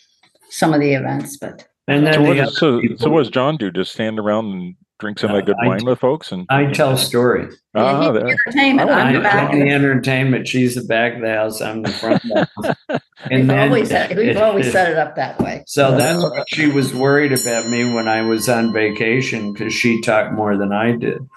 some 0.49 0.73
of 0.73 0.79
the 0.79 0.93
events, 0.93 1.37
but 1.37 1.67
And 1.87 2.05
then 2.05 2.13
So 2.13 2.21
what, 2.21 2.29
the 2.35 2.43
does, 2.43 2.57
so, 2.57 2.81
so 2.97 3.09
what 3.09 3.19
does 3.19 3.31
John 3.31 3.57
do? 3.57 3.71
Just 3.71 3.93
stand 3.93 4.19
around 4.19 4.53
and 4.53 4.75
drink 5.01 5.19
some 5.19 5.31
of 5.31 5.35
that 5.37 5.45
good 5.45 5.55
I- 5.61 5.67
wine 5.67 5.83
with 5.85 5.99
folks? 5.99 6.31
And 6.31 6.45
I 6.49 6.67
tell 6.71 6.95
stories. 6.95 7.53
Ah, 7.75 8.05
Yeah, 8.05 8.11
there. 8.11 8.27
entertainment. 8.29 8.89
I 8.89 8.99
I'm 9.01 9.07
I, 9.07 9.13
the 9.13 9.19
back. 9.21 9.51
I'm 9.53 9.59
the 9.59 9.69
entertainment. 9.69 10.47
She's 10.47 10.75
the 10.75 10.83
back 10.83 11.15
of 11.15 11.21
the 11.21 11.33
house. 11.33 11.61
I'm 11.61 11.81
the 11.81 11.89
front. 11.91 12.23
Of 12.23 12.29
the 12.29 12.77
house. 12.89 13.01
We've 13.29 13.49
always, 13.49 13.89
had- 13.91 14.15
we've 14.17 14.37
always 14.37 14.71
set 14.71 14.91
it 14.91 14.97
up 14.97 15.15
that 15.15 15.39
way. 15.39 15.63
So 15.67 15.97
that's 15.97 16.21
why 16.21 16.43
she 16.47 16.67
was 16.67 16.93
worried 16.93 17.33
about 17.33 17.67
me 17.67 17.93
when 17.93 18.07
I 18.07 18.21
was 18.21 18.47
on 18.47 18.71
vacation 18.73 19.51
because 19.53 19.73
she 19.73 20.01
talked 20.01 20.33
more 20.33 20.55
than 20.57 20.71
I 20.71 20.93
did. 20.95 21.27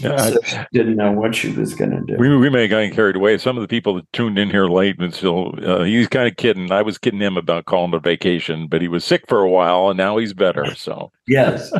Yeah, 0.00 0.16
So 0.16 0.38
she 0.42 0.56
didn't 0.72 0.96
know 0.96 1.12
what 1.12 1.36
she 1.36 1.52
was 1.52 1.72
going 1.74 1.92
to 1.92 2.00
do. 2.04 2.16
We, 2.18 2.36
we 2.36 2.50
may 2.50 2.62
have 2.62 2.70
gotten 2.70 2.90
carried 2.92 3.14
away. 3.14 3.38
Some 3.38 3.56
of 3.56 3.60
the 3.62 3.68
people 3.68 3.94
that 3.94 4.12
tuned 4.12 4.40
in 4.40 4.50
here 4.50 4.66
late 4.66 4.98
and 4.98 5.14
still, 5.14 5.54
uh, 5.64 5.84
he's 5.84 6.08
kind 6.08 6.26
of 6.26 6.36
kidding. 6.36 6.72
I 6.72 6.82
was 6.82 6.98
kidding 6.98 7.20
him 7.20 7.36
about 7.36 7.66
calling 7.66 7.92
it 7.92 7.96
a 7.98 8.00
vacation, 8.00 8.66
but 8.66 8.82
he 8.82 8.88
was 8.88 9.04
sick 9.04 9.22
for 9.28 9.38
a 9.38 9.48
while 9.48 9.90
and 9.90 9.96
now 9.96 10.16
he's 10.16 10.32
better. 10.32 10.74
So, 10.74 11.12
yes, 11.28 11.70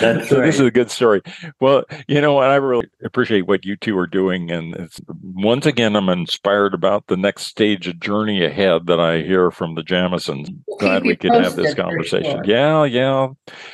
that's 0.00 0.28
so 0.28 0.38
right. 0.38 0.46
this 0.46 0.56
is 0.56 0.66
a 0.66 0.70
good 0.70 0.90
story. 0.90 1.22
Well, 1.60 1.84
you 2.08 2.20
know, 2.20 2.40
and 2.40 2.50
I 2.50 2.56
really 2.56 2.88
appreciate 3.04 3.46
what 3.46 3.64
you 3.64 3.76
two 3.76 3.96
are 3.98 4.06
doing. 4.06 4.50
And 4.50 4.74
it's, 4.76 5.00
once 5.22 5.66
again, 5.66 5.96
I'm 5.96 6.08
inspired 6.08 6.74
about 6.74 7.06
the 7.06 7.16
next 7.16 7.44
stage 7.46 7.86
of 7.88 8.00
journey 8.00 8.44
ahead 8.44 8.86
that 8.86 9.00
I 9.00 9.22
hear 9.22 9.50
from 9.50 9.74
the 9.74 9.82
Jamisons. 9.82 10.48
We'll 10.66 10.78
Glad 10.78 11.04
we 11.04 11.16
could 11.16 11.32
have 11.32 11.56
this 11.56 11.74
conversation. 11.74 12.44
sure. 12.44 12.44
Yeah, 12.44 12.84
yeah. 12.84 13.28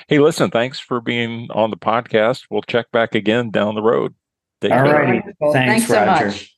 Hey, 0.08 0.18
listen, 0.18 0.50
thanks 0.50 0.78
for 0.78 1.00
being 1.00 1.48
on 1.52 1.70
the 1.70 1.76
podcast. 1.76 2.46
We'll 2.50 2.62
check 2.62 2.90
back 2.90 3.14
again 3.14 3.50
down 3.50 3.74
the 3.74 3.82
road. 3.82 4.14
Take 4.60 4.72
All 4.72 4.84
care. 4.84 4.92
right. 4.94 5.22
Wonderful. 5.40 5.52
Thanks, 5.52 5.86
so 5.88 5.94
Rodger. 5.94 6.26
much. 6.26 6.55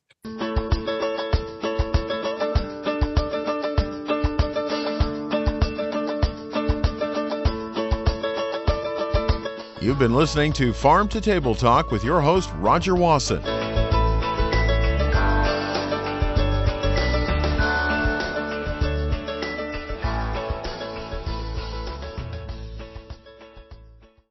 You've 9.89 9.99
been 9.99 10.13
listening 10.13 10.53
to 10.53 10.75
Farm 10.75 11.09
to 11.09 11.19
Table 11.19 11.55
Talk 11.55 11.91
with 11.91 12.05
your 12.05 12.21
host, 12.21 12.51
Rodger 12.59 12.95
Wasson. 12.95 13.43